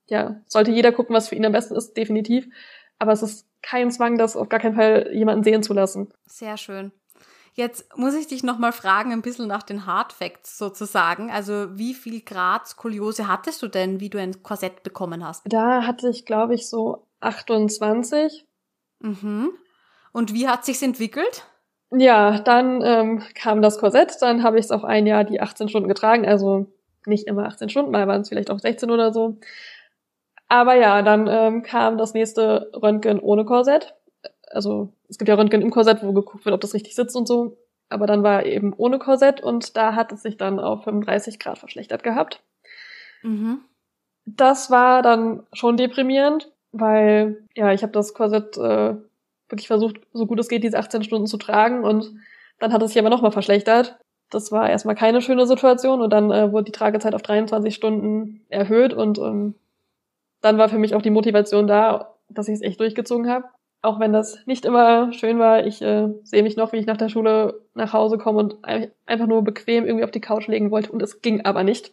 ja, 0.09 0.37
sollte 0.47 0.71
jeder 0.71 0.93
gucken, 0.93 1.15
was 1.15 1.29
für 1.29 1.35
ihn 1.35 1.45
am 1.45 1.53
besten 1.53 1.75
ist, 1.75 1.97
definitiv. 1.97 2.49
Aber 2.99 3.13
es 3.13 3.23
ist 3.23 3.47
kein 3.63 3.91
Zwang, 3.91 4.19
das 4.19 4.37
auf 4.37 4.49
gar 4.49 4.61
keinen 4.61 4.77
Fall 4.77 5.11
jemanden 5.13 5.45
sehen 5.45 5.63
zu 5.63 5.75
lassen. 5.75 6.09
Sehr 6.27 6.57
schön. 6.57 6.93
Jetzt 7.55 7.97
muss 7.97 8.15
ich 8.15 8.27
dich 8.27 8.43
nochmal 8.43 8.73
fragen, 8.73 9.13
ein 9.13 9.23
bisschen 9.23 9.49
nach 9.49 9.63
den 9.63 9.87
Hard 9.87 10.13
Facts 10.13 10.59
sozusagen. 10.59 11.31
Also 11.31 11.79
wie 11.79 11.95
viel 11.95 12.21
Grad 12.21 12.69
Skoliose 12.69 13.29
hattest 13.29 13.63
du 13.63 13.69
denn, 13.69 13.99
wie 13.99 14.11
du 14.11 14.21
ein 14.21 14.43
Korsett 14.43 14.83
bekommen 14.83 15.27
hast? 15.27 15.43
Da 15.47 15.87
hatte 15.87 16.11
ich, 16.11 16.27
glaube 16.27 16.55
ich, 16.55 16.69
so 16.69 17.07
28. 17.21 18.47
Mhm. 19.01 19.53
Und 20.13 20.35
wie 20.35 20.49
hat 20.49 20.67
sich's 20.67 20.83
entwickelt? 20.83 21.47
Ja, 21.91 22.41
dann 22.41 22.83
ähm, 22.83 23.23
kam 23.35 23.63
das 23.63 23.79
Korsett, 23.79 24.17
dann 24.21 24.43
habe 24.43 24.59
ich 24.59 24.67
es 24.67 24.71
auch 24.71 24.85
ein 24.85 25.07
Jahr 25.07 25.25
die 25.25 25.41
18 25.41 25.69
Stunden 25.69 25.89
getragen, 25.89 26.27
also 26.27 26.67
nicht 27.07 27.27
immer 27.27 27.47
18 27.47 27.69
Stunden, 27.69 27.93
mal 27.93 28.09
waren 28.09 28.23
es 28.23 28.29
vielleicht 28.29 28.51
auch 28.51 28.59
16 28.59 28.91
oder 28.91 29.13
so. 29.13 29.39
Aber 30.49 30.75
ja, 30.75 31.03
dann 31.03 31.27
ähm, 31.29 31.63
kam 31.63 31.99
das 31.99 32.15
nächste 32.15 32.71
Röntgen 32.75 33.19
ohne 33.19 33.45
Korsett. 33.45 33.95
Also 34.51 34.93
es 35.09 35.19
gibt 35.19 35.29
ja 35.29 35.35
Röntgen 35.35 35.63
im 35.63 35.71
Korsett, 35.71 36.03
wo 36.03 36.13
geguckt 36.13 36.45
wird, 36.45 36.55
ob 36.55 36.61
das 36.61 36.75
richtig 36.75 36.95
sitzt 36.95 37.17
und 37.17 37.27
so. 37.27 37.57
Aber 37.89 38.07
dann 38.07 38.23
war 38.23 38.45
eben 38.45 38.73
ohne 38.77 38.99
Korsett 38.99 39.41
und 39.41 39.77
da 39.77 39.95
hat 39.95 40.13
es 40.13 40.23
sich 40.23 40.37
dann 40.37 40.59
auf 40.59 40.85
35 40.85 41.39
Grad 41.39 41.59
verschlechtert 41.59 42.03
gehabt. 42.03 42.43
Mhm. 43.23 43.61
Das 44.25 44.71
war 44.71 45.03
dann 45.03 45.47
schon 45.53 45.77
deprimierend, 45.77 46.51
weil 46.73 47.45
ja, 47.55 47.73
ich 47.73 47.83
habe 47.83 47.93
das 47.93 48.13
Korsett 48.13 48.57
äh, 48.57 48.97
wirklich 49.49 49.69
versucht, 49.69 50.01
so 50.13 50.27
gut 50.27 50.41
es 50.41 50.49
geht, 50.49 50.65
diese 50.65 50.79
18 50.79 51.05
Stunden 51.05 51.27
zu 51.27 51.37
tragen 51.37 51.85
und 51.85 52.13
dann 52.59 52.73
hat 52.73 52.83
es 52.83 52.93
sich 52.93 52.99
aber 52.99 53.11
nochmal 53.11 53.31
verschlechtert. 53.31 53.99
Das 54.31 54.51
war 54.51 54.69
erstmal 54.69 54.97
keine 54.97 55.21
schöne 55.21 55.47
Situation 55.47 56.01
und 56.01 56.13
dann 56.13 56.33
äh, 56.33 56.51
wurde 56.51 56.65
die 56.65 56.73
Tragezeit 56.73 57.15
auf 57.15 57.23
23 57.23 57.73
Stunden 57.73 58.45
erhöht 58.49 58.93
und 58.93 59.19
ähm, 59.19 59.55
dann 60.41 60.59
war 60.59 60.69
für 60.69 60.79
mich 60.79 60.95
auch 60.95 61.03
die 61.03 61.11
Motivation 61.11 61.67
da, 61.67 62.15
dass 62.29 62.49
ich 62.49 62.55
es 62.55 62.63
echt 62.63 62.81
durchgezogen 62.81 63.29
habe. 63.29 63.47
Auch 63.83 64.01
wenn 64.01 64.13
das 64.13 64.39
nicht 64.47 64.65
immer 64.65 65.13
schön 65.13 65.39
war, 65.39 65.65
ich 65.67 65.81
äh, 65.83 66.09
sehe 66.25 66.43
mich 66.43 66.57
noch, 66.57 66.73
wie 66.73 66.79
ich 66.79 66.87
nach 66.87 66.97
der 66.97 67.09
Schule 67.09 67.61
nach 67.75 67.93
Hause 67.93 68.19
komme 68.19 68.39
und 68.39 68.57
einfach 68.65 69.27
nur 69.27 69.45
bequem 69.45 69.85
irgendwie 69.85 70.05
auf 70.05 70.11
die 70.11 70.21
Couch 70.21 70.49
legen 70.49 70.71
wollte 70.71 70.91
und 70.91 71.03
es 71.03 71.21
ging 71.23 71.45
aber 71.45 71.63
nicht. 71.63 71.93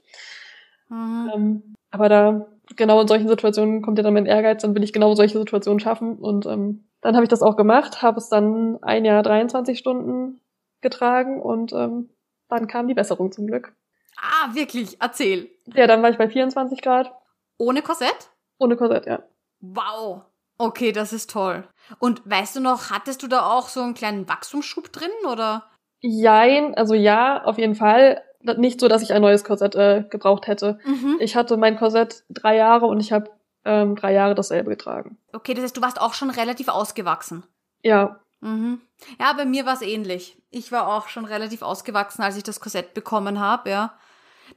Mhm. 0.90 1.32
Ähm, 1.34 1.76
aber 1.92 2.10
da 2.10 2.48
genau 2.76 3.02
in 3.02 3.08
solchen 3.08 3.28
Situationen 3.28 3.82
kommt 3.82 3.98
ja 3.98 4.04
dann 4.04 4.14
mein 4.14 4.26
Ehrgeiz, 4.26 4.62
dann 4.62 4.76
will 4.76 4.84
ich 4.84 4.94
genau 4.94 5.14
solche 5.16 5.38
Situationen 5.38 5.80
schaffen. 5.80 6.18
Und 6.18 6.46
ähm, 6.46 6.86
dann 7.02 7.16
habe 7.16 7.24
ich 7.24 7.30
das 7.30 7.42
auch 7.42 7.56
gemacht, 7.56 8.02
habe 8.02 8.18
es 8.18 8.30
dann 8.30 8.82
ein 8.82 9.06
Jahr 9.06 9.24
23 9.24 9.78
Stunden 9.78 10.40
getragen 10.82 11.42
und 11.42 11.74
ähm, 11.74 12.10
dann 12.50 12.68
kam 12.68 12.88
die 12.88 12.94
Besserung 12.94 13.32
zum 13.32 13.48
Glück. 13.48 13.74
Ah, 14.18 14.54
wirklich? 14.54 14.98
Erzähl. 15.02 15.50
Ja, 15.74 15.88
dann 15.88 16.02
war 16.02 16.10
ich 16.10 16.18
bei 16.18 16.30
24 16.30 16.82
Grad. 16.82 17.14
Ohne 17.58 17.82
Korsett? 17.82 18.30
Ohne 18.64 18.78
Korsett, 18.78 19.06
ja. 19.06 19.22
Wow. 19.60 20.22
Okay, 20.58 20.94
das 20.94 21.12
ist 21.12 21.30
toll. 21.30 21.68
Und 22.00 22.22
weißt 22.24 22.56
du 22.56 22.62
noch, 22.62 22.92
hattest 22.92 23.22
du 23.22 23.28
da 23.28 23.46
auch 23.46 23.68
so 23.68 23.82
einen 23.82 23.94
kleinen 23.94 24.30
Wachstumsschub 24.30 24.92
drin, 24.94 25.12
oder? 25.30 25.66
Jein, 26.00 26.76
also 26.76 26.94
ja, 26.94 27.44
auf 27.44 27.58
jeden 27.58 27.76
Fall 27.76 28.24
nicht 28.58 28.80
so, 28.80 28.88
dass 28.88 29.02
ich 29.02 29.14
ein 29.14 29.22
neues 29.22 29.44
Korsett 29.44 29.76
äh, 29.76 30.06
gebraucht 30.10 30.48
hätte. 30.48 30.80
Mhm. 30.86 31.18
Ich 31.20 31.36
hatte 31.36 31.58
mein 31.58 31.78
Korsett 31.78 32.24
drei 32.30 32.56
Jahre 32.56 32.86
und 32.86 33.02
ich 33.02 33.12
habe 33.12 33.32
ähm, 33.66 33.96
drei 33.96 34.14
Jahre 34.14 34.36
dasselbe 34.36 34.70
getragen. 34.70 35.18
Okay, 35.34 35.54
das 35.54 35.64
heißt, 35.64 35.78
du 35.78 35.82
warst 35.82 36.00
auch 36.00 36.14
schon 36.14 36.30
relativ 36.30 36.70
ausgewachsen. 36.70 37.44
Ja. 37.82 38.20
Mhm. 38.40 38.80
Ja, 39.20 39.34
bei 39.34 39.46
mir 39.46 39.66
war 39.66 39.74
es 39.74 39.82
ähnlich. 39.82 40.38
Ich 40.52 40.72
war 40.72 40.88
auch 40.88 41.10
schon 41.10 41.26
relativ 41.26 41.62
ausgewachsen, 41.62 42.22
als 42.22 42.38
ich 42.38 42.44
das 42.44 42.62
Korsett 42.62 42.94
bekommen 42.94 43.40
habe, 43.40 43.70
ja. 43.70 43.94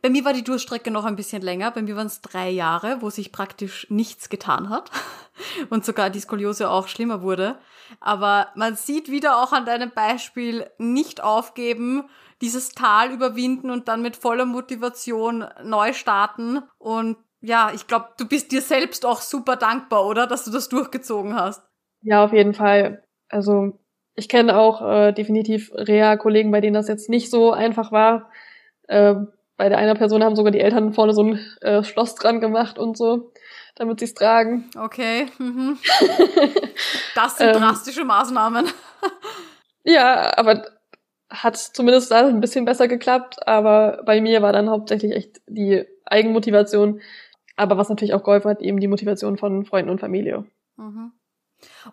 Bei 0.03 0.11
mir 0.11 0.25
war 0.25 0.33
die 0.33 0.44
Durchstrecke 0.44 0.90
noch 0.90 1.05
ein 1.05 1.16
bisschen 1.16 1.42
länger. 1.42 1.70
Bei 1.70 1.83
mir 1.83 1.96
waren 1.96 2.07
es 2.07 2.20
drei 2.20 2.51
Jahre, 2.51 2.99
wo 3.01 3.11
sich 3.11 3.33
praktisch 3.33 3.87
nichts 3.90 4.29
getan 4.29 4.70
hat 4.70 4.90
und 5.70 5.85
sogar 5.85 6.11
die 6.11 6.20
Skoliose 6.20 6.70
auch 6.70 6.88
schlimmer 6.88 7.22
wurde. 7.22 7.59
Aber 8.01 8.49
man 8.55 8.77
sieht 8.77 9.11
wieder 9.11 9.42
auch 9.42 9.53
an 9.53 9.64
deinem 9.64 9.90
Beispiel 9.90 10.68
nicht 10.79 11.22
aufgeben, 11.22 12.05
dieses 12.42 12.70
Tal 12.70 13.12
überwinden 13.12 13.70
und 13.70 13.88
dann 13.88 14.03
mit 14.03 14.16
voller 14.16 14.44
Motivation 14.44 15.44
neu 15.62 15.92
starten. 15.92 16.62
Und 16.79 17.16
ja, 17.40 17.70
ich 17.75 17.87
glaube, 17.87 18.09
du 18.18 18.27
bist 18.27 18.53
dir 18.53 18.61
selbst 18.61 19.07
auch 19.07 19.20
super 19.20 19.57
dankbar, 19.57 20.07
oder? 20.07 20.27
Dass 20.27 20.44
du 20.44 20.51
das 20.51 20.68
durchgezogen 20.68 21.35
hast. 21.35 21.62
Ja, 22.03 22.25
auf 22.25 22.33
jeden 22.33 22.55
Fall. 22.55 23.03
Also 23.29 23.79
ich 24.14 24.29
kenne 24.29 24.57
auch 24.57 24.83
äh, 24.83 25.12
definitiv 25.12 25.70
Rea-Kollegen, 25.75 26.51
bei 26.51 26.61
denen 26.61 26.75
das 26.75 26.88
jetzt 26.88 27.09
nicht 27.09 27.31
so 27.31 27.53
einfach 27.53 27.92
war. 27.92 28.31
Äh, 28.88 29.14
bei 29.57 29.69
der 29.69 29.79
einer 29.79 29.95
Person 29.95 30.23
haben 30.23 30.37
sogar 30.37 30.53
die 30.53 30.61
Eltern 30.61 30.92
vorne 30.92 31.14
so 31.14 31.23
ein 31.23 31.40
äh, 31.61 31.83
Schloss 31.83 32.14
dran 32.14 32.40
gemacht 32.40 32.79
und 32.79 32.97
so, 32.97 33.33
damit 33.75 34.01
sie 34.01 34.07
es 34.07 34.14
tragen. 34.14 34.71
Okay. 34.77 35.27
Mhm. 35.38 35.79
Das 37.14 37.38
sind 37.38 37.49
ähm, 37.49 37.62
drastische 37.62 38.05
Maßnahmen. 38.05 38.66
ja, 39.85 40.37
aber 40.37 40.66
hat 41.31 41.57
zumindest 41.57 42.11
da 42.11 42.27
ein 42.27 42.42
bisschen 42.42 42.66
besser 42.66 42.88
geklappt, 42.88 43.47
aber 43.49 44.03
bei 44.05 44.21
mir 44.21 44.42
war 44.42 44.53
dann 44.53 44.69
hauptsächlich 44.69 45.12
echt 45.12 45.40
die 45.47 45.87
Eigenmotivation. 46.05 47.01
Aber 47.57 47.79
was 47.79 47.88
natürlich 47.88 48.12
auch 48.12 48.23
geholfen 48.23 48.51
hat, 48.51 48.61
eben 48.61 48.81
die 48.81 48.87
Motivation 48.87 49.38
von 49.38 49.64
Freunden 49.64 49.90
und 49.90 49.99
Familie. 49.99 50.45
Mhm. 50.77 51.12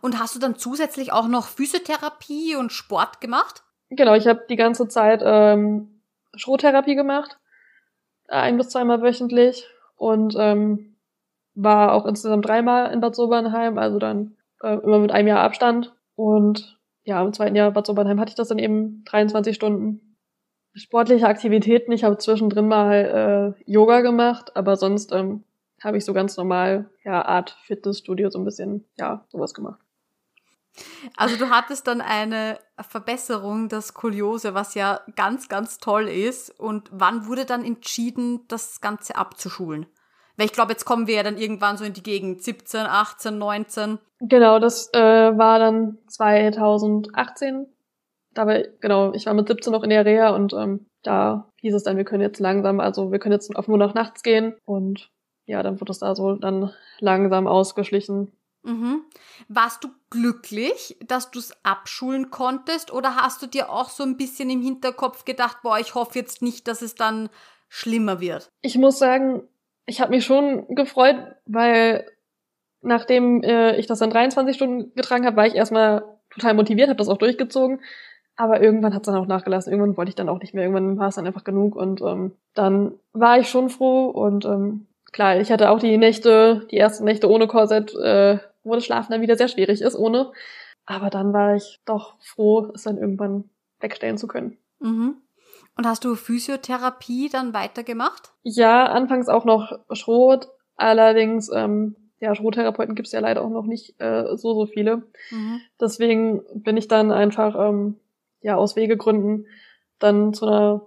Und 0.02 0.20
hast 0.20 0.36
du 0.36 0.40
dann 0.40 0.58
zusätzlich 0.58 1.14
auch 1.14 1.28
noch 1.28 1.48
Physiotherapie 1.48 2.56
und 2.58 2.74
Sport 2.74 3.22
gemacht? 3.22 3.64
Genau, 3.90 4.14
ich 4.14 4.28
habe 4.28 4.46
die 4.50 4.58
ganze 4.58 4.88
Zeit 4.90 5.22
ähm, 5.24 6.02
Schrottherapie 6.36 6.96
gemacht, 6.96 7.40
ein 8.28 8.58
bis 8.58 8.70
zweimal 8.70 9.02
wöchentlich 9.02 9.68
und 9.96 10.36
ähm, 10.38 10.96
war 11.56 11.94
auch 11.94 12.06
insgesamt 12.06 12.48
dreimal 12.48 12.92
in 12.92 13.00
Bad 13.00 13.16
Sobernheim, 13.16 13.78
also 13.78 14.00
dann 14.00 14.38
äh, 14.62 14.78
immer 14.78 15.00
mit 15.00 15.12
einem 15.12 15.28
Jahr 15.28 15.42
Abstand. 15.42 15.94
Und 16.16 16.80
ja, 17.04 17.22
im 17.22 17.34
zweiten 17.34 17.56
Jahr 17.56 17.72
Bad 17.72 17.86
Sobernheim 17.86 18.20
hatte 18.20 18.30
ich 18.30 18.36
das 18.36 18.48
dann 18.48 18.60
eben 18.60 19.04
23 19.06 19.56
Stunden. 19.56 20.18
Sportliche 20.74 21.28
Aktivitäten, 21.28 21.92
ich 21.92 22.04
habe 22.04 22.18
zwischendrin 22.18 22.68
mal 22.68 23.56
äh, 23.58 23.72
Yoga 23.72 24.02
gemacht, 24.02 24.56
aber 24.56 24.76
sonst 24.76 25.12
ähm, 25.12 25.44
habe 25.84 25.98
ich 25.98 26.06
so 26.06 26.14
ganz 26.14 26.36
normal, 26.36 26.90
ja, 27.04 27.24
Art 27.24 27.52
Fitnessstudio, 27.66 28.30
so 28.30 28.40
ein 28.40 28.46
bisschen, 28.46 28.86
ja, 28.98 29.26
sowas 29.30 29.54
gemacht. 29.54 29.83
Also 31.18 31.38
du 31.38 31.50
hattest 31.50 31.88
dann 31.88 32.02
eine 32.02 32.60
Verbesserung 32.80 33.70
der 33.70 33.82
Skoliose, 33.82 34.54
was 34.54 34.74
ja 34.74 35.02
ganz, 35.16 35.50
ganz 35.50 35.78
toll 35.78 36.08
ist. 36.08 36.50
Und 36.60 36.90
wann 36.92 37.28
wurde 37.28 37.46
dann 37.46 37.64
entschieden, 37.64 38.42
das 38.48 38.82
Ganze 38.82 39.16
abzuschulen? 39.16 39.86
Weil 40.36 40.48
ich 40.48 40.54
glaube, 40.54 40.72
jetzt 40.72 40.86
kommen 40.86 41.08
wir 41.08 41.16
ja 41.16 41.24
dann 41.24 41.38
irgendwann 41.38 41.78
so 41.78 41.86
in 41.86 41.94
die 41.94 42.02
Gegend 42.02 42.42
17, 42.42 42.82
18, 42.82 43.38
19. 43.38 44.00
Genau, 44.20 44.60
das 44.60 44.92
äh, 44.94 45.00
war 45.00 45.60
dann 45.60 46.00
2018. 46.08 47.68
Da 48.34 48.48
war, 48.48 48.60
genau, 48.82 49.14
ich 49.14 49.28
war 49.28 49.36
mit 49.36 49.48
17 49.48 49.72
noch 49.72 49.84
in 49.84 49.92
der 49.92 50.06
Reha 50.06 50.30
und 50.30 50.54
ähm, 50.54 50.88
da 51.04 51.52
hieß 51.62 51.76
es 51.76 51.84
dann, 51.84 51.98
wir 51.98 52.04
können 52.06 52.22
jetzt 52.22 52.40
langsam, 52.40 52.80
also 52.80 53.12
wir 53.12 53.20
können 53.20 53.34
jetzt 53.34 53.56
auf 53.56 53.68
nur 53.68 53.78
noch 53.78 53.94
nachts 53.94 54.24
gehen 54.24 54.56
und 54.66 55.12
ja, 55.46 55.62
dann 55.62 55.80
wurde 55.80 55.92
es 55.92 56.00
da 56.00 56.16
so 56.16 56.36
dann 56.36 56.72
langsam 57.00 57.46
ausgeschlichen. 57.46 58.32
Mhm. 58.64 59.04
Warst 59.48 59.84
du 59.84 59.90
glücklich, 60.10 60.98
dass 61.06 61.32
du 61.32 61.40
es 61.40 61.54
abschulen 61.64 62.32
konntest 62.32 62.92
oder 62.92 63.18
hast 63.18 63.42
du 63.42 63.48
dir 63.48 63.70
auch 63.70 63.90
so 63.90 64.04
ein 64.04 64.18
bisschen 64.18 64.50
im 64.50 64.62
Hinterkopf 64.62 65.26
gedacht, 65.26 65.58
boah, 65.64 65.80
ich 65.80 65.96
hoffe 65.96 66.18
jetzt 66.18 66.42
nicht, 66.42 66.68
dass 66.68 66.82
es 66.82 66.96
dann 66.96 67.30
schlimmer 67.68 68.20
wird? 68.20 68.50
Ich 68.62 68.78
muss 68.78 69.00
sagen, 69.00 69.44
ich 69.86 70.00
habe 70.00 70.12
mich 70.12 70.26
schon 70.26 70.68
gefreut, 70.76 71.18
weil 71.46 72.10
nachdem 72.82 73.44
äh, 73.44 73.76
ich 73.78 73.88
das 73.88 74.00
dann 74.00 74.10
23 74.10 74.56
Stunden 74.56 74.96
getragen 74.96 75.26
habe, 75.26 75.38
war 75.38 75.48
ich 75.48 75.56
erstmal 75.56 76.04
total 76.30 76.54
motiviert, 76.54 76.90
habe 76.90 76.98
das 76.98 77.10
auch 77.10 77.18
durchgezogen. 77.18 77.82
Aber 78.36 78.62
irgendwann 78.62 78.96
hat 78.96 79.04
es 79.04 79.06
dann 79.06 79.22
auch 79.22 79.28
nachgelassen. 79.28 79.72
Irgendwann 79.72 79.98
wollte 79.98 80.10
ich 80.10 80.16
dann 80.16 80.30
auch 80.30 80.40
nicht 80.40 80.54
mehr. 80.54 80.64
Irgendwann 80.64 80.98
war 80.98 81.10
es 81.10 81.16
dann 81.16 81.28
einfach 81.28 81.44
genug. 81.44 81.76
Und 81.76 82.02
ähm, 82.02 82.32
dann 82.56 82.94
war 83.12 83.38
ich 83.38 83.48
schon 83.48 83.70
froh. 83.70 84.08
Und 84.08 84.46
ähm, 84.46 84.88
klar, 85.12 85.40
ich 85.40 85.52
hatte 85.52 85.70
auch 85.70 85.80
die 85.80 85.98
Nächte, 85.98 86.66
die 86.72 86.78
ersten 86.78 87.04
Nächte 87.04 87.30
ohne 87.30 87.46
Korsett, 87.48 87.94
äh, 87.94 88.40
wo 88.64 88.76
das 88.76 88.86
Schlafen 88.86 89.12
dann 89.12 89.22
wieder 89.22 89.36
sehr 89.36 89.48
schwierig 89.48 89.82
ist, 89.82 89.96
ohne. 89.96 90.32
Aber 90.86 91.10
dann 91.10 91.34
war 91.34 91.56
ich 91.56 91.82
doch 91.86 92.20
froh, 92.22 92.72
es 92.74 92.84
dann 92.84 92.98
irgendwann 92.98 93.50
wegstellen 93.80 94.18
zu 94.18 94.28
können. 94.28 94.58
Mhm. 94.80 95.18
Und 95.76 95.88
hast 95.88 96.04
du 96.04 96.16
Physiotherapie 96.16 97.30
dann 97.30 97.54
weitergemacht? 97.54 98.34
Ja, 98.44 98.86
anfangs 98.86 99.28
auch 99.28 99.46
noch 99.46 99.72
Schrot. 99.92 100.50
Allerdings, 100.76 101.50
ähm, 101.54 101.96
ja, 102.20 102.36
Schrottherapeuten 102.36 102.96
gibt 102.96 103.08
es 103.08 103.12
ja 103.12 103.20
leider 103.20 103.42
auch 103.42 103.50
noch 103.50 103.66
nicht 103.66 104.00
äh, 104.00 104.38
so, 104.38 104.54
so 104.54 104.66
viele. 104.66 105.04
Mhm. 105.32 105.62
Deswegen 105.80 106.44
bin 106.54 106.78
ich 106.78 106.88
dann 106.88 107.12
einfach, 107.12 107.56
ähm, 107.58 107.98
ja, 108.42 108.56
aus 108.56 108.76
Wegegründen 108.76 109.48
dann 110.00 110.34
zu 110.34 110.46
einer, 110.46 110.82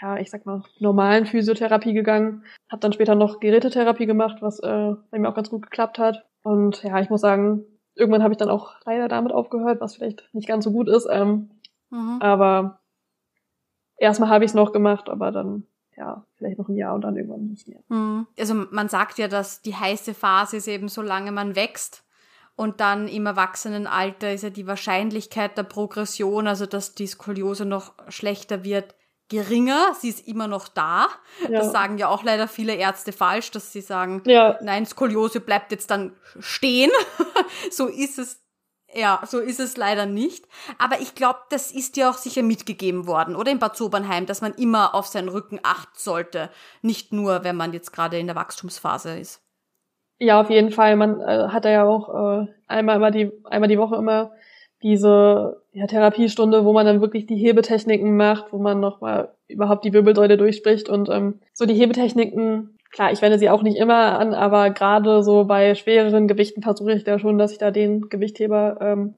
ja, 0.00 0.18
ich 0.18 0.30
sag 0.30 0.46
mal, 0.46 0.62
normalen 0.78 1.26
Physiotherapie 1.26 1.94
gegangen. 1.94 2.44
Hab 2.72 2.80
dann 2.80 2.94
später 2.94 3.14
noch 3.14 3.38
Gerätetherapie 3.38 4.06
gemacht, 4.06 4.38
was 4.40 4.58
äh, 4.60 4.94
bei 5.10 5.18
mir 5.18 5.28
auch 5.28 5.34
ganz 5.34 5.50
gut 5.50 5.62
geklappt 5.62 5.98
hat. 5.98 6.24
Und 6.42 6.82
ja, 6.82 6.98
ich 7.00 7.10
muss 7.10 7.20
sagen, 7.20 7.66
irgendwann 7.94 8.22
habe 8.22 8.32
ich 8.32 8.38
dann 8.38 8.48
auch 8.48 8.76
leider 8.86 9.08
damit 9.08 9.30
aufgehört, 9.30 9.82
was 9.82 9.96
vielleicht 9.96 10.28
nicht 10.32 10.48
ganz 10.48 10.64
so 10.64 10.72
gut 10.72 10.88
ist. 10.88 11.06
Ähm, 11.10 11.50
mhm. 11.90 12.16
Aber 12.20 12.80
erstmal 13.98 14.30
habe 14.30 14.44
ich 14.44 14.52
es 14.52 14.54
noch 14.54 14.72
gemacht, 14.72 15.10
aber 15.10 15.30
dann 15.30 15.66
ja, 15.96 16.24
vielleicht 16.36 16.58
noch 16.58 16.68
ein 16.68 16.76
Jahr 16.76 16.94
und 16.94 17.02
dann 17.02 17.16
irgendwann 17.16 17.48
nicht 17.48 17.68
mehr. 17.68 17.80
Mhm. 17.88 18.26
Also 18.38 18.54
man 18.70 18.88
sagt 18.88 19.18
ja, 19.18 19.28
dass 19.28 19.60
die 19.60 19.76
heiße 19.76 20.14
Phase 20.14 20.56
ist 20.56 20.66
eben, 20.66 20.88
solange 20.88 21.30
man 21.30 21.54
wächst. 21.54 22.04
Und 22.54 22.80
dann 22.80 23.08
im 23.08 23.26
Erwachsenenalter 23.26 24.32
ist 24.32 24.44
ja 24.44 24.50
die 24.50 24.66
Wahrscheinlichkeit 24.66 25.56
der 25.56 25.62
Progression, 25.62 26.46
also 26.46 26.66
dass 26.66 26.94
die 26.94 27.06
Skoliose 27.06 27.64
noch 27.64 27.92
schlechter 28.08 28.64
wird, 28.64 28.94
geringer. 29.32 29.94
Sie 29.98 30.10
ist 30.10 30.28
immer 30.28 30.46
noch 30.46 30.68
da. 30.68 31.08
Ja. 31.48 31.60
Das 31.60 31.72
sagen 31.72 31.96
ja 31.98 32.08
auch 32.08 32.22
leider 32.22 32.46
viele 32.46 32.74
Ärzte 32.74 33.12
falsch, 33.12 33.50
dass 33.50 33.72
sie 33.72 33.80
sagen, 33.80 34.22
ja. 34.26 34.58
nein, 34.60 34.84
Skoliose 34.86 35.40
bleibt 35.40 35.72
jetzt 35.72 35.90
dann 35.90 36.14
stehen. 36.38 36.90
so 37.70 37.86
ist 37.86 38.18
es 38.18 38.40
ja, 38.94 39.22
so 39.26 39.38
ist 39.38 39.58
es 39.58 39.78
leider 39.78 40.04
nicht. 40.04 40.44
Aber 40.76 41.00
ich 41.00 41.14
glaube, 41.14 41.38
das 41.48 41.72
ist 41.72 41.96
ja 41.96 42.10
auch 42.10 42.18
sicher 42.18 42.42
mitgegeben 42.42 43.06
worden, 43.06 43.36
oder 43.36 43.50
in 43.50 43.58
Bad 43.58 43.74
Sobernheim, 43.74 44.26
dass 44.26 44.42
man 44.42 44.52
immer 44.52 44.94
auf 44.94 45.06
seinen 45.06 45.30
Rücken 45.30 45.60
achten 45.62 45.96
sollte. 45.96 46.50
Nicht 46.82 47.10
nur, 47.10 47.42
wenn 47.42 47.56
man 47.56 47.72
jetzt 47.72 47.92
gerade 47.92 48.18
in 48.18 48.26
der 48.26 48.36
Wachstumsphase 48.36 49.18
ist. 49.18 49.42
Ja, 50.18 50.42
auf 50.42 50.50
jeden 50.50 50.72
Fall. 50.72 50.96
Man 50.96 51.22
äh, 51.22 51.48
hat 51.48 51.64
ja 51.64 51.84
auch 51.84 52.42
äh, 52.42 52.46
einmal, 52.66 52.96
immer 52.96 53.10
die, 53.10 53.32
einmal 53.44 53.68
die 53.68 53.78
Woche 53.78 53.96
immer 53.96 54.32
diese 54.82 55.62
ja, 55.72 55.86
Therapiestunde, 55.86 56.64
wo 56.64 56.72
man 56.72 56.86
dann 56.86 57.00
wirklich 57.00 57.26
die 57.26 57.36
Hebetechniken 57.36 58.16
macht, 58.16 58.52
wo 58.52 58.58
man 58.58 58.80
nochmal 58.80 59.34
überhaupt 59.48 59.84
die 59.84 59.92
Wirbelsäule 59.92 60.36
durchspricht 60.36 60.88
und 60.88 61.08
ähm, 61.08 61.40
so 61.52 61.66
die 61.66 61.74
Hebetechniken 61.74 62.78
Klar, 62.92 63.10
ich 63.10 63.22
wende 63.22 63.38
sie 63.38 63.48
auch 63.48 63.62
nicht 63.62 63.78
immer 63.78 64.18
an, 64.18 64.34
aber 64.34 64.68
gerade 64.68 65.22
so 65.22 65.46
bei 65.46 65.74
schwereren 65.74 66.28
Gewichten 66.28 66.60
versuche 66.60 66.92
ich 66.92 67.04
da 67.04 67.18
schon, 67.18 67.38
dass 67.38 67.52
ich 67.52 67.58
da 67.58 67.70
den 67.70 68.10
Gewichtheber 68.10 68.76
ähm, 68.82 69.14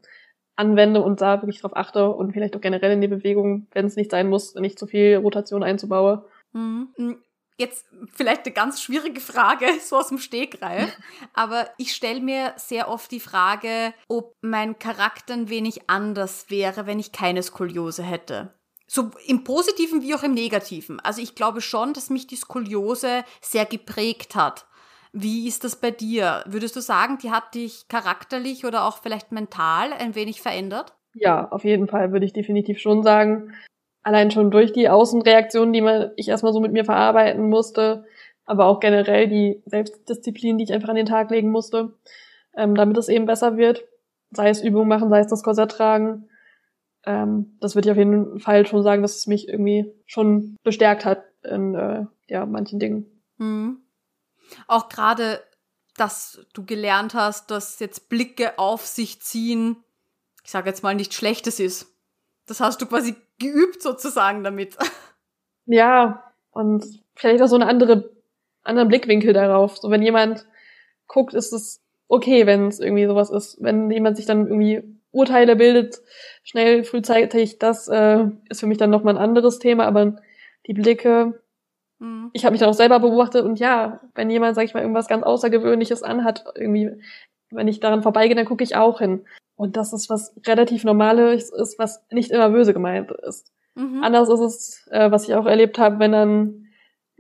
anwende 0.54 1.02
und 1.02 1.20
da 1.20 1.42
wirklich 1.42 1.60
drauf 1.60 1.76
achte 1.76 2.08
und 2.08 2.32
vielleicht 2.32 2.54
auch 2.54 2.60
generell 2.60 2.92
in 2.92 3.00
die 3.00 3.08
Bewegung, 3.08 3.66
wenn 3.72 3.86
es 3.86 3.96
nicht 3.96 4.12
sein 4.12 4.28
muss, 4.28 4.54
nicht 4.54 4.78
zu 4.78 4.86
viel 4.86 5.16
Rotation 5.16 5.64
einzubaue. 5.64 6.24
Mhm. 6.52 7.16
Jetzt 7.56 7.86
vielleicht 8.12 8.46
eine 8.46 8.54
ganz 8.54 8.82
schwierige 8.82 9.20
Frage, 9.20 9.66
so 9.80 9.96
aus 9.96 10.08
dem 10.08 10.18
Stegreif, 10.18 10.96
aber 11.34 11.68
ich 11.78 11.94
stelle 11.94 12.20
mir 12.20 12.52
sehr 12.56 12.88
oft 12.88 13.10
die 13.10 13.20
Frage, 13.20 13.94
ob 14.08 14.34
mein 14.40 14.78
Charakter 14.78 15.34
ein 15.34 15.48
wenig 15.48 15.88
anders 15.88 16.46
wäre, 16.48 16.86
wenn 16.86 16.98
ich 16.98 17.12
keine 17.12 17.42
Skoliose 17.42 18.02
hätte. 18.02 18.54
So 18.86 19.10
im 19.26 19.44
Positiven 19.44 20.02
wie 20.02 20.14
auch 20.14 20.22
im 20.22 20.34
Negativen. 20.34 21.00
Also 21.00 21.22
ich 21.22 21.34
glaube 21.34 21.60
schon, 21.60 21.94
dass 21.94 22.10
mich 22.10 22.26
die 22.26 22.36
Skoliose 22.36 23.24
sehr 23.40 23.64
geprägt 23.64 24.34
hat. 24.34 24.66
Wie 25.12 25.46
ist 25.46 25.62
das 25.62 25.76
bei 25.76 25.92
dir? 25.92 26.42
Würdest 26.46 26.74
du 26.74 26.80
sagen, 26.80 27.18
die 27.22 27.30
hat 27.30 27.54
dich 27.54 27.86
charakterlich 27.88 28.66
oder 28.66 28.84
auch 28.84 28.98
vielleicht 28.98 29.30
mental 29.30 29.92
ein 29.92 30.16
wenig 30.16 30.42
verändert? 30.42 30.92
Ja, 31.14 31.48
auf 31.50 31.64
jeden 31.64 31.86
Fall 31.86 32.12
würde 32.12 32.26
ich 32.26 32.32
definitiv 32.32 32.80
schon 32.80 33.04
sagen. 33.04 33.54
Allein 34.04 34.30
schon 34.30 34.50
durch 34.50 34.72
die 34.72 34.88
Außenreaktionen, 34.88 35.72
die 35.72 35.80
man, 35.80 36.10
ich 36.16 36.28
erstmal 36.28 36.52
so 36.52 36.60
mit 36.60 36.72
mir 36.72 36.84
verarbeiten 36.84 37.48
musste, 37.48 38.04
aber 38.44 38.66
auch 38.66 38.78
generell 38.78 39.28
die 39.28 39.62
Selbstdisziplin, 39.66 40.58
die 40.58 40.64
ich 40.64 40.72
einfach 40.72 40.90
an 40.90 40.96
den 40.96 41.06
Tag 41.06 41.30
legen 41.30 41.50
musste, 41.50 41.94
ähm, 42.56 42.76
damit 42.76 42.96
es 42.98 43.08
eben 43.08 43.26
besser 43.26 43.56
wird. 43.56 43.84
Sei 44.30 44.48
es 44.50 44.62
Übungen 44.62 44.88
machen, 44.88 45.10
sei 45.10 45.20
es 45.20 45.28
das 45.28 45.42
Korsett 45.42 45.72
tragen, 45.72 46.28
ähm, 47.06 47.56
das 47.60 47.74
würde 47.74 47.88
ich 47.88 47.92
auf 47.92 47.98
jeden 47.98 48.40
Fall 48.40 48.66
schon 48.66 48.82
sagen, 48.82 49.02
dass 49.02 49.16
es 49.16 49.26
mich 49.26 49.48
irgendwie 49.48 49.92
schon 50.06 50.56
bestärkt 50.62 51.04
hat 51.04 51.24
in 51.42 51.74
äh, 51.74 52.06
ja, 52.28 52.46
manchen 52.46 52.78
Dingen. 52.78 53.22
Mhm. 53.36 53.82
Auch 54.66 54.88
gerade, 54.88 55.42
dass 55.96 56.46
du 56.54 56.64
gelernt 56.64 57.14
hast, 57.14 57.50
dass 57.50 57.78
jetzt 57.78 58.08
Blicke 58.08 58.58
auf 58.58 58.86
sich 58.86 59.20
ziehen, 59.20 59.76
ich 60.42 60.50
sage 60.50 60.68
jetzt 60.68 60.82
mal, 60.82 60.94
nichts 60.94 61.14
Schlechtes 61.14 61.60
ist. 61.60 61.94
Das 62.46 62.60
hast 62.60 62.80
du 62.80 62.86
quasi 62.86 63.14
geübt 63.38 63.82
sozusagen 63.82 64.44
damit. 64.44 64.76
Ja, 65.66 66.32
und 66.50 66.84
vielleicht 67.14 67.42
auch 67.42 67.48
so 67.48 67.56
eine 67.56 67.66
andere, 67.66 68.10
anderen 68.62 68.88
Blickwinkel 68.88 69.32
darauf. 69.32 69.76
So 69.76 69.90
wenn 69.90 70.02
jemand 70.02 70.46
guckt, 71.06 71.34
ist 71.34 71.52
es 71.52 71.80
okay, 72.08 72.46
wenn 72.46 72.66
es 72.66 72.80
irgendwie 72.80 73.06
sowas 73.06 73.30
ist. 73.30 73.56
Wenn 73.60 73.90
jemand 73.90 74.16
sich 74.16 74.26
dann 74.26 74.46
irgendwie 74.46 74.82
Urteile 75.10 75.56
bildet, 75.56 76.00
schnell, 76.42 76.84
frühzeitig, 76.84 77.58
das 77.58 77.88
äh, 77.88 78.26
ist 78.48 78.60
für 78.60 78.66
mich 78.66 78.78
dann 78.78 78.90
nochmal 78.90 79.14
ein 79.14 79.22
anderes 79.22 79.58
Thema, 79.58 79.86
aber 79.86 80.16
die 80.66 80.74
Blicke, 80.74 81.40
mhm. 81.98 82.30
ich 82.32 82.44
habe 82.44 82.52
mich 82.52 82.60
dann 82.60 82.68
auch 82.68 82.74
selber 82.74 82.98
beobachtet 83.00 83.44
und 83.44 83.60
ja, 83.60 84.00
wenn 84.14 84.30
jemand, 84.30 84.56
sag 84.56 84.64
ich 84.64 84.74
mal, 84.74 84.80
irgendwas 84.80 85.08
ganz 85.08 85.22
Außergewöhnliches 85.22 86.02
anhat, 86.02 86.44
irgendwie, 86.56 86.90
wenn 87.50 87.68
ich 87.68 87.80
daran 87.80 88.02
vorbeigehe, 88.02 88.34
dann 88.34 88.46
gucke 88.46 88.64
ich 88.64 88.76
auch 88.76 88.98
hin. 88.98 89.24
Und 89.56 89.76
das 89.76 89.92
ist 89.92 90.10
was 90.10 90.34
relativ 90.46 90.84
Normales 90.84 91.50
ist, 91.50 91.78
was 91.78 92.04
nicht 92.10 92.30
immer 92.30 92.50
böse 92.50 92.72
gemeint 92.72 93.10
ist. 93.10 93.52
Mhm. 93.74 94.02
Anders 94.02 94.28
ist 94.28 94.40
es, 94.40 94.88
äh, 94.90 95.10
was 95.10 95.28
ich 95.28 95.34
auch 95.34 95.46
erlebt 95.46 95.78
habe, 95.78 95.98
wenn 95.98 96.12
dann 96.12 96.66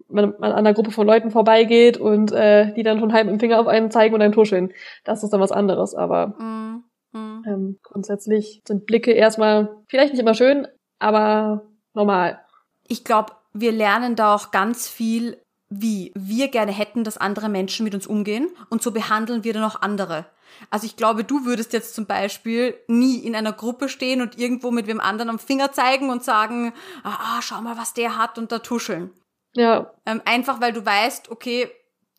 man, 0.08 0.34
man 0.38 0.52
an 0.52 0.58
einer 0.58 0.74
Gruppe 0.74 0.90
von 0.90 1.06
Leuten 1.06 1.30
vorbeigeht 1.30 1.96
und 1.96 2.32
äh, 2.32 2.72
die 2.74 2.82
dann 2.82 3.00
schon 3.00 3.12
halb 3.12 3.28
im 3.28 3.40
Finger 3.40 3.60
auf 3.60 3.66
einen 3.66 3.90
zeigen 3.90 4.14
und 4.14 4.22
einen 4.22 4.32
tuscheln. 4.32 4.72
Das 5.04 5.22
ist 5.22 5.30
dann 5.30 5.40
was 5.40 5.52
anderes, 5.52 5.94
aber 5.94 6.34
mhm. 6.38 6.84
Mhm. 7.12 7.44
Ähm, 7.46 7.78
grundsätzlich 7.82 8.62
sind 8.66 8.86
Blicke 8.86 9.12
erstmal 9.12 9.76
vielleicht 9.86 10.12
nicht 10.12 10.20
immer 10.20 10.34
schön, 10.34 10.66
aber 10.98 11.62
normal. 11.94 12.40
Ich 12.88 13.04
glaube, 13.04 13.32
wir 13.52 13.72
lernen 13.72 14.16
da 14.16 14.34
auch 14.34 14.50
ganz 14.50 14.88
viel, 14.88 15.40
wie 15.68 16.12
wir 16.14 16.48
gerne 16.48 16.72
hätten, 16.72 17.04
dass 17.04 17.16
andere 17.16 17.48
Menschen 17.48 17.84
mit 17.84 17.94
uns 17.94 18.06
umgehen 18.06 18.48
und 18.70 18.82
so 18.82 18.90
behandeln 18.90 19.44
wir 19.44 19.52
dann 19.52 19.64
auch 19.64 19.82
andere. 19.82 20.26
Also 20.70 20.86
ich 20.86 20.96
glaube, 20.96 21.24
du 21.24 21.44
würdest 21.44 21.72
jetzt 21.72 21.94
zum 21.94 22.06
Beispiel 22.06 22.76
nie 22.86 23.18
in 23.18 23.34
einer 23.34 23.52
Gruppe 23.52 23.88
stehen 23.88 24.20
und 24.20 24.38
irgendwo 24.38 24.70
mit 24.70 24.86
wem 24.86 25.00
anderen 25.00 25.30
am 25.30 25.38
Finger 25.38 25.72
zeigen 25.72 26.10
und 26.10 26.22
sagen, 26.22 26.72
ah, 27.02 27.18
ah 27.18 27.42
schau 27.42 27.60
mal, 27.60 27.76
was 27.76 27.94
der 27.94 28.18
hat 28.18 28.38
und 28.38 28.52
da 28.52 28.60
tuscheln. 28.60 29.10
Ja. 29.54 29.92
Ähm, 30.06 30.20
einfach 30.24 30.60
weil 30.60 30.72
du 30.72 30.84
weißt, 30.84 31.30
okay, 31.30 31.70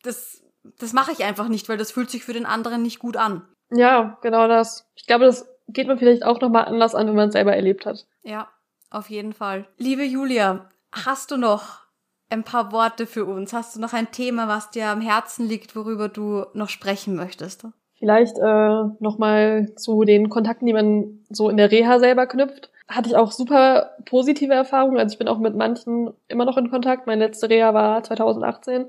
das, 0.03 0.43
das 0.79 0.93
mache 0.93 1.12
ich 1.12 1.23
einfach 1.23 1.47
nicht, 1.47 1.69
weil 1.69 1.77
das 1.77 1.91
fühlt 1.91 2.10
sich 2.10 2.23
für 2.23 2.34
den 2.34 2.45
anderen 2.45 2.81
nicht 2.81 2.99
gut 2.99 3.17
an. 3.17 3.47
Ja, 3.71 4.17
genau 4.21 4.47
das. 4.47 4.89
Ich 4.95 5.05
glaube, 5.05 5.25
das 5.25 5.47
geht 5.67 5.88
man 5.88 5.97
vielleicht 5.97 6.23
auch 6.23 6.39
nochmal 6.39 6.65
anders 6.65 6.95
an, 6.95 7.08
wenn 7.08 7.15
man 7.15 7.29
es 7.29 7.34
selber 7.34 7.55
erlebt 7.55 7.86
hat. 7.86 8.05
Ja, 8.23 8.49
auf 8.89 9.10
jeden 9.10 9.34
Fall. 9.34 9.67
Liebe 9.77 10.03
Julia, 10.03 10.69
hast 10.91 11.31
du 11.31 11.38
noch 11.38 11.85
ein 12.29 12.43
paar 12.43 12.71
Worte 12.71 13.05
für 13.05 13.25
uns? 13.25 13.53
Hast 13.53 13.75
du 13.75 13.79
noch 13.79 13.93
ein 13.93 14.11
Thema, 14.11 14.47
was 14.47 14.71
dir 14.71 14.88
am 14.88 15.01
Herzen 15.01 15.47
liegt, 15.47 15.75
worüber 15.75 16.09
du 16.09 16.45
noch 16.53 16.69
sprechen 16.69 17.15
möchtest? 17.15 17.67
Vielleicht 17.97 18.38
äh, 18.38 18.83
nochmal 18.99 19.71
zu 19.75 20.03
den 20.03 20.29
Kontakten, 20.29 20.65
die 20.65 20.73
man 20.73 21.19
so 21.29 21.49
in 21.49 21.57
der 21.57 21.71
Reha 21.71 21.99
selber 21.99 22.27
knüpft. 22.27 22.71
Hatte 22.88 23.09
ich 23.09 23.15
auch 23.15 23.31
super 23.31 23.91
positive 24.05 24.53
Erfahrungen. 24.53 24.97
Also 24.97 25.13
ich 25.13 25.17
bin 25.17 25.27
auch 25.27 25.39
mit 25.39 25.55
manchen 25.55 26.11
immer 26.27 26.45
noch 26.45 26.57
in 26.57 26.69
Kontakt. 26.69 27.07
Meine 27.07 27.25
letzte 27.25 27.49
Reha 27.49 27.73
war 27.73 28.03
2018. 28.03 28.88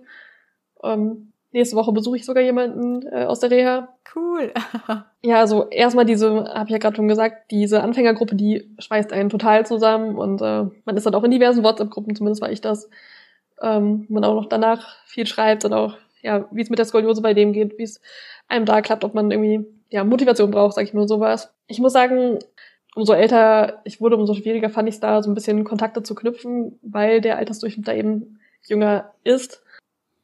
Ähm, 0.83 1.33
nächste 1.53 1.77
Woche 1.77 1.92
besuche 1.92 2.16
ich 2.16 2.27
sogar 2.27 2.42
jemanden 2.42 3.07
äh, 3.07 3.25
aus 3.25 3.40
der 3.40 3.51
Reha. 3.51 3.88
Cool. 4.14 4.53
ja, 5.22 5.37
also 5.38 5.68
erstmal 5.70 6.05
diese, 6.05 6.44
habe 6.53 6.66
ich 6.66 6.72
ja 6.72 6.79
gerade 6.79 6.96
schon 6.96 7.09
gesagt, 7.09 7.51
diese 7.51 7.83
Anfängergruppe, 7.83 8.35
die 8.35 8.70
schweißt 8.79 9.12
einen 9.12 9.31
total 9.31 9.64
zusammen 9.64 10.16
und 10.16 10.42
äh, 10.42 10.64
man 10.85 10.96
ist 10.96 11.07
dann 11.07 11.14
auch 11.14 11.25
in 11.25 11.31
diversen 11.31 11.64
WhatsApp-Gruppen, 11.64 12.14
zumindest 12.14 12.42
war 12.42 12.51
ich 12.51 12.61
das. 12.61 12.90
Ähm, 13.62 14.07
man 14.09 14.25
auch 14.25 14.35
noch 14.35 14.49
danach 14.49 14.97
viel 15.07 15.27
schreibt 15.27 15.64
und 15.64 15.73
auch, 15.73 15.97
ja, 16.23 16.49
wie 16.51 16.62
es 16.62 16.71
mit 16.71 16.79
der 16.79 16.87
Skoliose 16.87 17.23
bei 17.23 17.35
dem 17.35 17.53
geht, 17.53 17.79
wie 17.79 17.85
es 17.85 18.01
einem 18.49 18.66
da 18.66 18.83
klappt, 18.83 19.05
ob 19.05 19.14
man 19.14 19.31
irgendwie 19.31 19.66
ja 19.90 20.05
Motivation 20.05 20.51
braucht, 20.51 20.75
sag 20.75 20.85
ich 20.85 20.95
nur 20.95 21.09
sowas. 21.09 21.55
Ich 21.66 21.79
muss 21.79 21.92
sagen, 21.92 22.38
umso 22.95 23.12
älter 23.12 23.81
ich 23.85 24.01
wurde, 24.01 24.16
umso 24.16 24.35
schwieriger 24.35 24.71
fand 24.71 24.88
ich 24.88 24.97
es 24.97 25.01
da 25.01 25.23
so 25.23 25.31
ein 25.31 25.35
bisschen 25.35 25.64
Kontakte 25.64 26.03
zu 26.03 26.14
knüpfen, 26.14 26.79
weil 26.83 27.21
der 27.21 27.37
Altersdurchschnitt 27.38 27.87
da 27.87 27.92
eben 27.92 28.40
jünger 28.62 29.12
ist. 29.25 29.62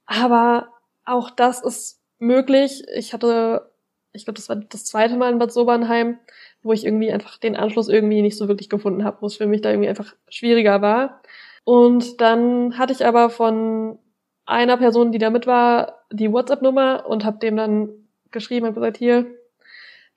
Aber 0.07 0.69
auch 1.05 1.31
das 1.31 1.63
ist 1.63 2.01
möglich. 2.19 2.85
Ich 2.95 3.13
hatte, 3.13 3.71
ich 4.13 4.25
glaube, 4.25 4.37
das 4.37 4.49
war 4.49 4.57
das 4.57 4.85
zweite 4.85 5.17
Mal 5.17 5.33
in 5.33 5.39
Bad 5.39 5.53
Sobernheim, 5.53 6.19
wo 6.63 6.73
ich 6.73 6.85
irgendwie 6.85 7.13
einfach 7.13 7.39
den 7.39 7.57
Anschluss 7.57 7.89
irgendwie 7.89 8.23
nicht 8.23 8.39
so 8.39 8.49
wirklich 8.49 8.69
gefunden 8.69 9.05
habe, 9.05 9.19
wo 9.21 9.27
es 9.27 9.37
für 9.37 9.47
mich 9.47 9.61
da 9.61 9.71
irgendwie 9.71 9.89
einfach 9.89 10.15
schwieriger 10.29 10.81
war. 10.81 11.21
Und 11.65 12.21
dann 12.21 12.79
hatte 12.79 12.93
ich 12.93 13.07
aber 13.07 13.31
von 13.31 13.99
einer 14.47 14.77
Person, 14.77 15.13
die 15.13 15.19
da 15.19 15.31
mit 15.31 15.47
war, 15.47 16.05
die 16.11 16.33
WhatsApp-Nummer 16.33 17.07
und 17.07 17.25
habe 17.25 17.39
dem 17.39 17.57
dann 17.57 17.91
geschrieben 18.31 18.67
und 18.67 18.75
gesagt, 18.75 18.97
hier, 18.97 19.27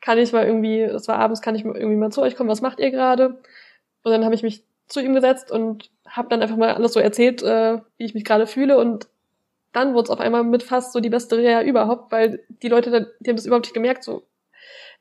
kann 0.01 0.17
ich 0.17 0.33
mal 0.33 0.45
irgendwie, 0.45 0.81
es 0.81 1.07
war 1.07 1.17
abends, 1.17 1.41
kann 1.41 1.55
ich 1.55 1.63
mal 1.63 1.75
irgendwie 1.75 1.97
mal 1.97 2.11
zu 2.11 2.21
euch 2.21 2.35
kommen, 2.35 2.49
was 2.49 2.61
macht 2.61 2.79
ihr 2.79 2.91
gerade? 2.91 3.41
Und 4.03 4.11
dann 4.11 4.23
habe 4.23 4.35
ich 4.35 4.43
mich 4.43 4.63
zu 4.87 4.99
ihm 4.99 5.13
gesetzt 5.13 5.51
und 5.51 5.89
habe 6.07 6.29
dann 6.29 6.41
einfach 6.41 6.57
mal 6.57 6.73
alles 6.73 6.93
so 6.93 6.99
erzählt, 6.99 7.41
äh, 7.43 7.79
wie 7.97 8.05
ich 8.05 8.13
mich 8.13 8.23
gerade 8.23 8.47
fühle 8.47 8.77
und 8.77 9.07
dann 9.71 9.93
wurde 9.93 10.05
es 10.05 10.09
auf 10.09 10.19
einmal 10.19 10.43
mit 10.43 10.63
fast 10.63 10.93
so 10.93 10.99
die 10.99 11.09
beste 11.09 11.37
Reha 11.37 11.61
überhaupt, 11.63 12.11
weil 12.11 12.43
die 12.61 12.69
Leute, 12.69 13.13
die 13.19 13.29
haben 13.29 13.35
das 13.35 13.45
überhaupt 13.45 13.65
nicht 13.65 13.73
gemerkt, 13.73 14.03
so 14.03 14.23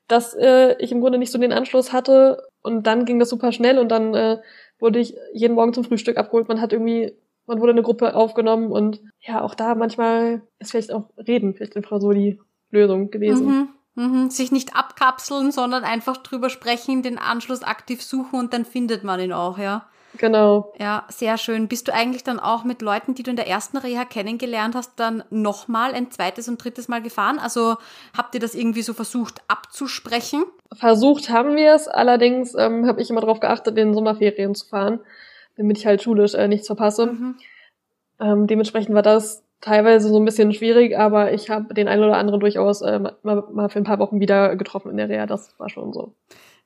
dass 0.09 0.35
äh, 0.35 0.77
ich 0.79 0.93
im 0.93 1.01
Grunde 1.01 1.19
nicht 1.19 1.33
so 1.33 1.39
den 1.39 1.53
Anschluss 1.53 1.93
hatte 1.93 2.47
und 2.63 2.87
dann 2.87 3.05
ging 3.05 3.19
das 3.19 3.31
super 3.31 3.53
schnell 3.53 3.79
und 3.79 3.89
dann 3.89 4.15
äh, 4.15 4.39
wurde 4.85 5.01
ich 5.01 5.17
jeden 5.33 5.55
Morgen 5.55 5.73
zum 5.73 5.83
Frühstück 5.83 6.19
abgeholt. 6.19 6.47
Man 6.47 6.61
hat 6.61 6.75
irgendwie, 6.75 7.15
man 7.47 7.59
wurde 7.59 7.73
in 7.73 7.79
eine 7.79 7.85
Gruppe 7.85 8.15
aufgenommen 8.15 8.71
und 8.71 9.01
ja, 9.19 9.41
auch 9.41 9.55
da 9.55 9.75
manchmal 9.75 10.43
ist 10.59 10.73
vielleicht 10.73 10.93
auch 10.93 11.09
Reden 11.17 11.55
vielleicht 11.55 11.75
einfach 11.75 12.01
so 12.01 12.13
die 12.13 12.39
Lösung 12.71 13.11
gewesen. 13.11 13.47
Mhm. 13.47 13.69
Mhm, 13.97 14.31
sich 14.31 14.53
nicht 14.53 14.77
abkapseln, 14.77 15.53
sondern 15.53 15.85
einfach 15.85 16.19
drüber 16.19 16.51
sprechen, 16.51 17.03
den 17.03 17.17
Anschluss 17.17 17.63
aktiv 17.63 18.03
suchen 18.03 18.41
und 18.41 18.53
dann 18.53 18.65
findet 18.65 19.05
man 19.05 19.21
ihn 19.21 19.33
auch, 19.33 19.57
ja. 19.57 19.87
Genau. 20.19 20.73
Ja, 20.79 21.05
sehr 21.09 21.39
schön. 21.39 21.69
Bist 21.69 21.89
du 21.89 21.95
eigentlich 21.95 22.23
dann 22.23 22.39
auch 22.39 22.65
mit 22.65 22.83
Leuten, 22.83 23.15
die 23.15 23.23
du 23.23 23.31
in 23.31 23.37
der 23.37 23.49
ersten 23.49 23.77
Reha 23.77 24.05
kennengelernt 24.05 24.75
hast, 24.75 24.93
dann 24.97 25.25
nochmal 25.31 25.93
ein 25.95 26.11
zweites 26.11 26.49
und 26.49 26.63
drittes 26.63 26.89
Mal 26.89 27.03
gefahren? 27.03 27.39
Also 27.39 27.77
habt 28.17 28.35
ihr 28.35 28.41
das 28.41 28.55
irgendwie 28.55 28.83
so 28.83 28.95
versucht 28.95 29.43
abzusprechen? 29.49 30.45
Versucht 30.73 31.31
haben 31.31 31.57
wir 31.57 31.75
es, 31.75 31.89
allerdings 31.89 32.55
ähm, 32.55 32.87
habe 32.87 33.01
ich 33.01 33.11
immer 33.11 33.21
darauf 33.21 33.41
geachtet, 33.41 33.77
in 33.77 33.89
den 33.89 33.95
Sommerferien 33.95 34.55
zu 34.55 34.67
fahren, 34.67 35.01
damit 35.57 35.79
ich 35.79 35.87
halt 35.87 36.03
schulisch 36.03 36.35
äh, 36.35 36.49
nichts 36.49 36.67
verpasse. 36.67 37.07
Mhm. 37.07 37.35
Ähm, 38.21 38.47
dementsprechend 38.47 38.95
war 38.95 39.03
das 39.03 39.43
teilweise 39.61 40.09
so 40.09 40.19
ein 40.19 40.25
bisschen 40.25 40.53
schwierig, 40.53 40.97
aber 40.97 41.33
ich 41.33 41.51
habe 41.51 41.75
den 41.75 41.89
einen 41.89 42.05
oder 42.05 42.19
anderen 42.19 42.39
durchaus 42.39 42.83
äh, 42.83 42.99
mal, 42.99 43.45
mal 43.51 43.69
für 43.69 43.79
ein 43.79 43.85
paar 43.85 43.99
Wochen 43.99 44.21
wieder 44.21 44.57
getroffen 44.57 44.91
in 44.91 44.97
der 44.99 45.09
Reha. 45.09 45.27
Das 45.27 45.59
war 45.59 45.69
schon 45.69 45.93
so. 45.93 46.15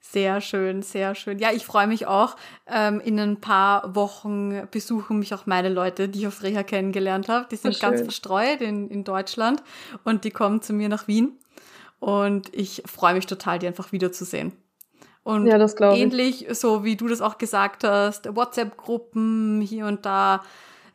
Sehr 0.01 0.41
schön, 0.41 0.83
sehr 0.83 1.15
schön. 1.15 1.39
Ja, 1.39 1.51
ich 1.53 1.67
freue 1.67 1.87
mich 1.87 2.07
auch. 2.07 2.37
Ähm, 2.67 3.01
in 3.01 3.19
ein 3.19 3.41
paar 3.41 3.95
Wochen 3.95 4.67
besuchen 4.71 5.19
mich 5.19 5.35
auch 5.35 5.45
meine 5.47 5.69
Leute, 5.69 6.09
die 6.09 6.21
ich 6.21 6.27
auf 6.27 6.43
Reha 6.43 6.63
kennengelernt 6.63 7.29
habe. 7.29 7.47
Die 7.51 7.57
sind 7.57 7.79
ganz 7.79 8.01
verstreut 8.01 8.61
in, 8.61 8.89
in 8.89 9.05
Deutschland 9.05 9.63
und 10.05 10.25
die 10.25 10.31
kommen 10.31 10.63
zu 10.63 10.73
mir 10.73 10.89
nach 10.89 11.09
Wien. 11.09 11.39
Und 12.01 12.55
ich 12.55 12.83
freue 12.87 13.15
mich 13.15 13.27
total, 13.27 13.59
die 13.59 13.67
einfach 13.67 13.93
wiederzusehen. 13.93 14.53
Und 15.25 15.47
ja, 15.47 15.59
das 15.59 15.75
ähnlich, 15.79 16.47
so 16.53 16.85
wie 16.85 16.97
du 16.97 17.07
das 17.09 17.21
auch 17.21 17.37
gesagt 17.37 17.85
hast, 17.85 18.35
WhatsApp-Gruppen 18.35 19.61
hier 19.61 19.85
und 19.87 20.07
da 20.07 20.43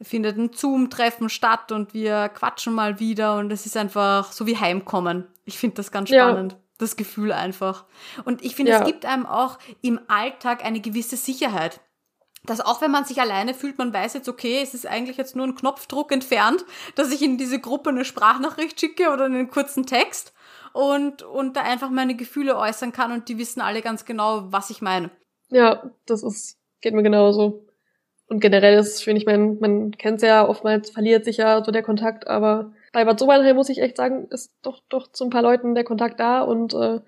findet 0.02 0.38
ein 0.38 0.52
Zoom-Treffen 0.54 1.30
statt 1.30 1.72
und 1.72 1.94
wir 1.94 2.30
quatschen 2.30 2.74
mal 2.74 3.00
wieder 3.00 3.38
und 3.38 3.52
es 3.52 3.68
ist 3.68 3.78
einfach 3.78 4.32
so 4.32 4.48
wie 4.48 4.58
Heimkommen. 4.58 5.26
Ich 5.46 5.60
finde 5.60 5.76
das 5.76 5.92
ganz 5.92 6.10
spannend. 6.10 6.54
Ja 6.54 6.58
das 6.84 6.96
Gefühl 6.96 7.32
einfach. 7.32 7.86
Und 8.26 8.44
ich 8.44 8.56
finde, 8.56 8.72
ja. 8.72 8.80
es 8.80 8.86
gibt 8.86 9.06
einem 9.06 9.26
auch 9.26 9.58
im 9.82 10.00
Alltag 10.08 10.64
eine 10.64 10.80
gewisse 10.80 11.18
Sicherheit. 11.18 11.82
Dass 12.46 12.60
auch 12.60 12.82
wenn 12.82 12.92
man 12.92 13.06
sich 13.06 13.22
alleine 13.22 13.54
fühlt, 13.54 13.78
man 13.78 13.94
weiß 13.94 14.14
jetzt, 14.16 14.28
okay, 14.28 14.60
es 14.62 14.74
ist 14.74 14.86
eigentlich 14.86 15.18
jetzt 15.18 15.36
nur 15.36 15.48
ein 15.48 15.56
Knopfdruck 15.56 16.12
entfernt, 16.12 16.66
dass 16.96 17.12
ich 17.12 17.22
in 17.22 17.38
diese 17.38 17.60
Gruppe 17.60 17.90
eine 17.90 18.04
Sprachnachricht 18.04 18.80
schicke 18.80 19.12
oder 19.12 19.26
einen 19.26 19.50
kurzen 19.50 19.86
Text 19.86 20.34
und, 20.74 21.24
und 21.24 21.56
da 21.56 21.62
einfach 21.62 21.90
meine 21.90 22.16
Gefühle 22.16 22.58
äußern 22.58 22.92
kann 22.92 23.14
und 23.14 23.30
die 23.30 23.38
wissen 23.38 23.62
alle 23.62 23.82
ganz 23.82 24.04
genau, 24.04 24.52
was 24.52 24.70
ich 24.70 24.82
meine. 24.82 25.10
Ja, 25.50 25.90
das 26.06 26.24
ist, 26.24 26.58
geht 26.82 26.94
mir 26.94 27.04
genauso. 27.04 27.66
Und 28.28 28.40
generell 28.40 28.78
ist 28.80 28.88
es, 28.88 29.02
finde 29.02 29.20
ich, 29.20 29.26
man, 29.26 29.60
man 29.60 29.92
kennt 29.92 30.18
es 30.18 30.28
ja, 30.28 30.48
oftmals 30.48 30.90
verliert 30.90 31.24
sich 31.24 31.38
ja 31.38 31.64
so 31.64 31.72
der 31.72 31.84
Kontakt, 31.84 32.28
aber 32.28 32.74
bei 32.94 33.04
Bad 33.04 33.20
Sobernheim 33.20 33.56
muss 33.56 33.70
ich 33.70 33.82
echt 33.82 33.98
sagen, 33.98 34.28
ist 34.30 34.54
doch, 34.62 34.80
doch 34.88 35.12
zu 35.12 35.26
ein 35.26 35.30
paar 35.30 35.42
Leuten 35.42 35.76
der 35.76 35.84
Kontakt 35.84 36.20
da 36.20 36.42
und 36.42 36.74
äh, 36.74 37.02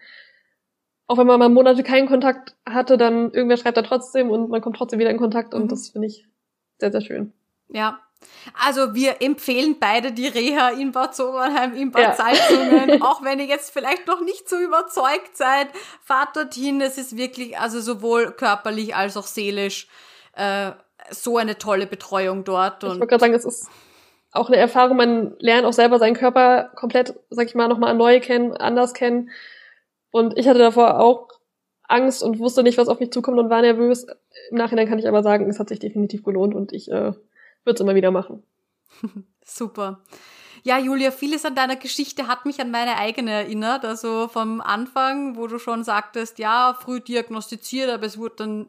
auch 1.07 1.17
wenn 1.17 1.27
man 1.27 1.39
mal 1.39 1.49
Monate 1.49 1.83
keinen 1.83 2.07
Kontakt 2.07 2.55
hatte, 2.67 2.97
dann 2.97 3.31
irgendwer 3.31 3.57
schreibt 3.57 3.77
da 3.77 3.83
trotzdem 3.83 4.31
und 4.31 4.49
man 4.49 4.61
kommt 4.61 4.75
trotzdem 4.75 4.99
wieder 4.99 5.11
in 5.11 5.17
Kontakt 5.17 5.53
und 5.53 5.65
mhm. 5.65 5.67
das 5.69 5.89
finde 5.89 6.07
ich 6.07 6.27
sehr, 6.79 6.91
sehr 6.91 7.01
schön. 7.01 7.31
Ja. 7.69 7.99
Also 8.59 8.95
wir 8.95 9.21
empfehlen 9.21 9.77
beide 9.79 10.11
die 10.11 10.27
Reha 10.27 10.69
in 10.69 10.91
Bad 10.91 11.15
Sobernheim, 11.15 11.75
in 11.75 11.91
Bad 11.91 12.01
ja. 12.01 12.13
Salzungen, 12.15 13.01
auch 13.03 13.23
wenn 13.23 13.39
ihr 13.39 13.45
jetzt 13.45 13.71
vielleicht 13.71 14.07
noch 14.07 14.21
nicht 14.21 14.49
so 14.49 14.57
überzeugt 14.57 15.37
seid, 15.37 15.67
fahrt 16.01 16.35
dorthin. 16.35 16.81
Es 16.81 16.97
ist 16.97 17.15
wirklich, 17.15 17.59
also 17.59 17.79
sowohl 17.79 18.31
körperlich 18.31 18.95
als 18.95 19.15
auch 19.17 19.27
seelisch 19.27 19.87
äh, 20.33 20.71
so 21.11 21.37
eine 21.37 21.59
tolle 21.59 21.85
Betreuung 21.85 22.43
dort. 22.43 22.83
Und 22.83 22.93
ich 22.93 22.99
wollte 22.99 23.07
gerade 23.07 23.21
sagen, 23.21 23.33
es 23.35 23.45
ist 23.45 23.69
auch 24.35 24.49
eine 24.49 24.57
Erfahrung, 24.57 24.97
man 24.97 25.35
lernt 25.39 25.65
auch 25.65 25.73
selber 25.73 25.99
seinen 25.99 26.15
Körper 26.15 26.71
komplett, 26.75 27.15
sag 27.29 27.47
ich 27.47 27.55
mal, 27.55 27.67
nochmal 27.67 27.95
neu 27.95 28.19
kennen, 28.19 28.53
anders 28.53 28.93
kennen. 28.93 29.29
Und 30.11 30.37
ich 30.37 30.47
hatte 30.47 30.59
davor 30.59 30.99
auch 30.99 31.29
Angst 31.87 32.23
und 32.23 32.39
wusste 32.39 32.63
nicht, 32.63 32.77
was 32.77 32.87
auf 32.87 32.99
mich 32.99 33.11
zukommt 33.11 33.37
und 33.37 33.49
war 33.49 33.61
nervös. 33.61 34.05
Im 34.49 34.57
Nachhinein 34.57 34.87
kann 34.87 34.99
ich 34.99 35.07
aber 35.07 35.23
sagen, 35.23 35.49
es 35.49 35.59
hat 35.59 35.69
sich 35.69 35.79
definitiv 35.79 36.23
gelohnt 36.23 36.55
und 36.55 36.73
ich 36.73 36.89
äh, 36.89 37.13
würde 37.63 37.75
es 37.75 37.79
immer 37.79 37.95
wieder 37.95 38.11
machen. 38.11 38.43
Super. 39.43 40.01
Ja, 40.63 40.79
Julia, 40.79 41.11
vieles 41.11 41.45
an 41.45 41.53
deiner 41.53 41.75
Geschichte 41.75 42.27
hat 42.27 42.45
mich 42.45 42.59
an 42.59 42.71
meine 42.71 42.97
eigene 42.97 43.31
erinnert. 43.31 43.85
Also 43.85 44.27
vom 44.27 44.61
Anfang, 44.61 45.35
wo 45.35 45.45
du 45.45 45.59
schon 45.59 45.83
sagtest, 45.83 46.39
ja, 46.39 46.75
früh 46.79 46.99
diagnostiziert, 46.99 47.89
aber 47.89 48.05
es 48.05 48.17
wurde 48.17 48.35
dann 48.37 48.67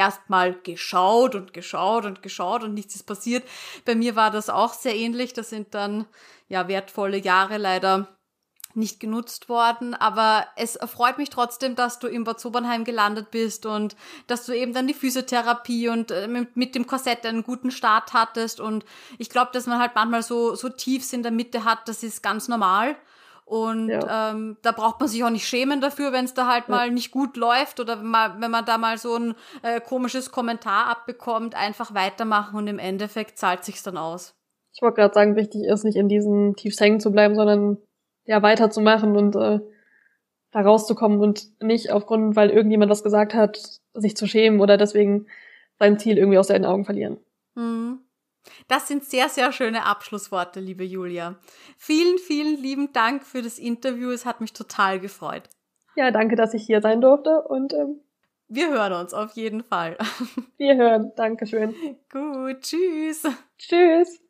erstmal 0.00 0.54
geschaut 0.54 1.34
und 1.34 1.52
geschaut 1.52 2.06
und 2.06 2.22
geschaut 2.22 2.62
und 2.62 2.72
nichts 2.72 2.94
ist 2.94 3.02
passiert. 3.02 3.44
Bei 3.84 3.94
mir 3.94 4.16
war 4.16 4.30
das 4.30 4.48
auch 4.48 4.72
sehr 4.72 4.96
ähnlich. 4.96 5.34
Das 5.34 5.50
sind 5.50 5.74
dann 5.74 6.06
ja 6.48 6.68
wertvolle 6.68 7.18
Jahre 7.18 7.58
leider 7.58 8.08
nicht 8.74 9.00
genutzt 9.00 9.48
worden, 9.48 9.94
aber 9.94 10.46
es 10.56 10.78
freut 10.86 11.18
mich 11.18 11.28
trotzdem, 11.28 11.74
dass 11.74 11.98
du 11.98 12.06
im 12.06 12.22
Bad 12.22 12.38
Sobernheim 12.38 12.84
gelandet 12.84 13.32
bist 13.32 13.66
und 13.66 13.96
dass 14.28 14.46
du 14.46 14.52
eben 14.52 14.72
dann 14.72 14.86
die 14.86 14.94
Physiotherapie 14.94 15.88
und 15.88 16.12
äh, 16.12 16.28
mit 16.54 16.74
dem 16.76 16.86
Korsett 16.86 17.26
einen 17.26 17.42
guten 17.42 17.72
Start 17.72 18.12
hattest 18.12 18.60
und 18.60 18.84
ich 19.18 19.28
glaube, 19.28 19.50
dass 19.52 19.66
man 19.66 19.80
halt 19.80 19.96
manchmal 19.96 20.22
so 20.22 20.54
so 20.54 20.68
Tiefs 20.68 21.12
in 21.12 21.24
der 21.24 21.32
Mitte 21.32 21.64
hat, 21.64 21.88
das 21.88 22.04
ist 22.04 22.22
ganz 22.22 22.46
normal 22.46 22.96
Und 23.50 23.88
ja. 23.88 24.30
ähm, 24.30 24.58
da 24.62 24.70
braucht 24.70 25.00
man 25.00 25.08
sich 25.08 25.24
auch 25.24 25.30
nicht 25.30 25.48
schämen 25.48 25.80
dafür, 25.80 26.12
wenn 26.12 26.24
es 26.24 26.34
da 26.34 26.46
halt 26.46 26.68
ja. 26.68 26.74
mal 26.76 26.90
nicht 26.92 27.10
gut 27.10 27.36
läuft 27.36 27.80
oder 27.80 27.98
wenn 27.98 28.06
man, 28.06 28.40
wenn 28.40 28.50
man 28.52 28.64
da 28.64 28.78
mal 28.78 28.96
so 28.96 29.16
ein 29.16 29.34
äh, 29.62 29.80
komisches 29.80 30.30
Kommentar 30.30 30.86
abbekommt, 30.86 31.56
einfach 31.56 31.92
weitermachen 31.92 32.56
und 32.56 32.68
im 32.68 32.78
Endeffekt 32.78 33.38
zahlt 33.38 33.64
sich's 33.64 33.82
dann 33.82 33.96
aus. 33.96 34.36
Ich 34.72 34.82
wollte 34.82 35.00
gerade 35.00 35.14
sagen, 35.14 35.34
wichtig 35.34 35.64
ist 35.64 35.82
nicht 35.82 35.96
in 35.96 36.08
diesen 36.08 36.54
Tiefs 36.54 36.80
hängen 36.80 37.00
zu 37.00 37.10
bleiben, 37.10 37.34
sondern 37.34 37.78
ja 38.24 38.40
weiterzumachen 38.40 39.16
und 39.16 39.34
äh, 39.34 39.58
da 40.52 40.60
rauszukommen 40.60 41.18
und 41.18 41.60
nicht 41.60 41.90
aufgrund, 41.90 42.36
weil 42.36 42.50
irgendjemand 42.50 42.92
was 42.92 43.02
gesagt 43.02 43.34
hat, 43.34 43.80
sich 43.94 44.16
zu 44.16 44.28
schämen 44.28 44.60
oder 44.60 44.76
deswegen 44.76 45.26
sein 45.76 45.98
Ziel 45.98 46.18
irgendwie 46.18 46.38
aus 46.38 46.46
den 46.46 46.64
Augen 46.64 46.84
verlieren. 46.84 47.16
Mhm. 47.56 47.98
Das 48.68 48.88
sind 48.88 49.04
sehr, 49.04 49.28
sehr 49.28 49.52
schöne 49.52 49.84
Abschlussworte, 49.84 50.60
liebe 50.60 50.84
Julia. 50.84 51.36
Vielen, 51.76 52.18
vielen 52.18 52.56
lieben 52.60 52.92
Dank 52.92 53.24
für 53.24 53.42
das 53.42 53.58
Interview. 53.58 54.10
Es 54.10 54.26
hat 54.26 54.40
mich 54.40 54.52
total 54.52 55.00
gefreut. 55.00 55.48
Ja, 55.96 56.10
danke, 56.10 56.36
dass 56.36 56.54
ich 56.54 56.64
hier 56.64 56.80
sein 56.80 57.00
durfte 57.00 57.42
und 57.42 57.72
ähm, 57.74 58.00
wir 58.52 58.68
hören 58.70 58.92
uns 58.94 59.14
auf 59.14 59.32
jeden 59.34 59.62
Fall. 59.62 59.96
Wir 60.56 60.76
hören. 60.76 61.12
Dankeschön. 61.14 61.72
Gut, 62.10 62.62
tschüss. 62.62 63.22
Tschüss. 63.56 64.20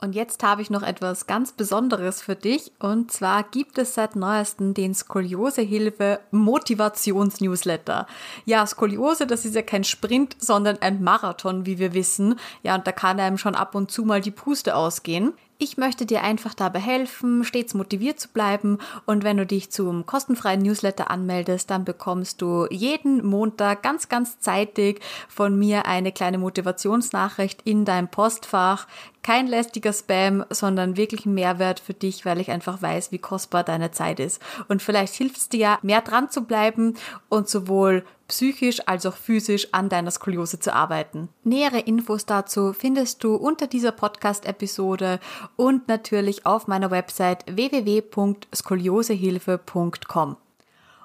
Und 0.00 0.14
jetzt 0.14 0.42
habe 0.42 0.62
ich 0.62 0.70
noch 0.70 0.82
etwas 0.82 1.26
ganz 1.26 1.52
Besonderes 1.52 2.22
für 2.22 2.34
dich. 2.34 2.72
Und 2.78 3.12
zwar 3.12 3.42
gibt 3.42 3.76
es 3.76 3.94
seit 3.94 4.16
neuestem 4.16 4.72
den 4.72 4.94
Skoliosehilfe 4.94 6.20
Motivationsnewsletter. 6.30 8.06
Ja, 8.46 8.66
Skoliose, 8.66 9.26
das 9.26 9.44
ist 9.44 9.54
ja 9.54 9.62
kein 9.62 9.84
Sprint, 9.84 10.36
sondern 10.38 10.78
ein 10.80 11.02
Marathon, 11.02 11.66
wie 11.66 11.78
wir 11.78 11.92
wissen. 11.92 12.36
Ja, 12.62 12.76
und 12.76 12.86
da 12.86 12.92
kann 12.92 13.20
einem 13.20 13.36
schon 13.36 13.54
ab 13.54 13.74
und 13.74 13.90
zu 13.90 14.04
mal 14.04 14.22
die 14.22 14.30
Puste 14.30 14.74
ausgehen. 14.74 15.34
Ich 15.62 15.76
möchte 15.76 16.06
dir 16.06 16.22
einfach 16.22 16.54
dabei 16.54 16.78
helfen, 16.78 17.44
stets 17.44 17.74
motiviert 17.74 18.18
zu 18.18 18.30
bleiben. 18.30 18.78
Und 19.04 19.24
wenn 19.24 19.36
du 19.36 19.44
dich 19.44 19.70
zum 19.70 20.06
kostenfreien 20.06 20.62
Newsletter 20.62 21.10
anmeldest, 21.10 21.68
dann 21.68 21.84
bekommst 21.84 22.40
du 22.40 22.66
jeden 22.70 23.26
Montag 23.26 23.82
ganz, 23.82 24.08
ganz 24.08 24.40
zeitig 24.40 25.02
von 25.28 25.58
mir 25.58 25.84
eine 25.84 26.12
kleine 26.12 26.38
Motivationsnachricht 26.38 27.60
in 27.66 27.84
deinem 27.84 28.08
Postfach. 28.08 28.86
Kein 29.22 29.46
lästiger 29.46 29.92
Spam, 29.92 30.44
sondern 30.50 30.96
wirklich 30.96 31.26
ein 31.26 31.34
Mehrwert 31.34 31.80
für 31.80 31.94
dich, 31.94 32.24
weil 32.24 32.40
ich 32.40 32.50
einfach 32.50 32.80
weiß, 32.80 33.12
wie 33.12 33.18
kostbar 33.18 33.64
deine 33.64 33.90
Zeit 33.90 34.18
ist. 34.18 34.40
Und 34.68 34.82
vielleicht 34.82 35.14
hilft 35.14 35.36
es 35.36 35.48
dir, 35.48 35.78
mehr 35.82 36.00
dran 36.00 36.30
zu 36.30 36.42
bleiben 36.42 36.94
und 37.28 37.48
sowohl 37.48 38.04
psychisch 38.28 38.80
als 38.86 39.06
auch 39.06 39.16
physisch 39.16 39.68
an 39.72 39.88
deiner 39.88 40.10
Skoliose 40.10 40.60
zu 40.60 40.72
arbeiten. 40.72 41.28
Nähere 41.44 41.80
Infos 41.80 42.26
dazu 42.26 42.72
findest 42.72 43.24
du 43.24 43.34
unter 43.34 43.66
dieser 43.66 43.92
Podcast-Episode 43.92 45.20
und 45.56 45.88
natürlich 45.88 46.46
auf 46.46 46.66
meiner 46.66 46.90
Website 46.90 47.44
www.skoliosehilfe.com. 47.46 50.36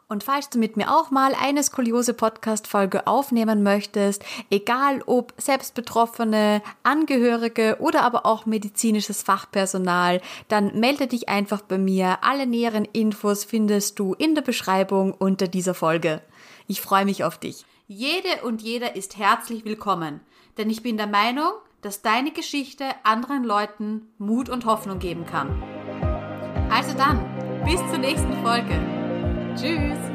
Und 0.08 0.24
falls 0.24 0.52
du 0.52 0.60
mit 0.60 0.78
mir 0.78 0.96
auch 0.96 1.10
mal 1.10 1.34
eine 1.34 1.64
Skoliose-Podcast-Folge 1.64 3.08
aufnehmen 3.08 3.64
möchtest, 3.64 4.24
egal 4.52 5.02
ob 5.08 5.34
Selbstbetroffene, 5.38 6.62
Angehörige 6.84 7.78
oder 7.80 8.04
aber 8.04 8.28
auch 8.28 8.46
medizinisches 8.46 9.24
Fachpersonal, 9.24 10.22
dann 10.48 10.80
melde 10.80 11.08
dich 11.08 11.28
einfach 11.28 11.62
bei 11.62 11.80
mir. 11.80 12.20
Alle 12.22 12.46
näheren 12.46 12.86
Infos 12.86 13.46
findest 13.46 13.98
du 13.98 14.14
in 14.14 14.36
der 14.36 14.44
Beschreibung 14.44 15.12
unter 15.12 15.48
dieser 15.48 15.74
Folge. 15.74 16.22
Ich 16.68 16.82
freue 16.82 17.06
mich 17.06 17.24
auf 17.24 17.40
dich. 17.40 17.66
Jede 17.88 18.44
und 18.44 18.62
jeder 18.62 18.96
ist 18.96 19.18
herzlich 19.18 19.66
willkommen, 19.66 20.20
denn 20.60 20.70
ich 20.70 20.84
bin 20.84 20.98
der 20.98 21.08
Meinung, 21.08 21.52
dass 21.82 22.04
deine 22.04 22.32
Geschichte 22.32 22.86
anderen 23.04 23.44
Leuten 23.44 24.08
Mut 24.20 24.50
und 24.50 24.66
Hoffnung 24.66 25.00
geben 25.00 25.26
kann. 25.26 25.64
Also 26.70 26.96
dann, 26.96 27.26
bis 27.66 27.80
zur 27.90 27.98
nächsten 27.98 28.34
Folge. 28.44 29.05
Tschüss! 29.56 30.15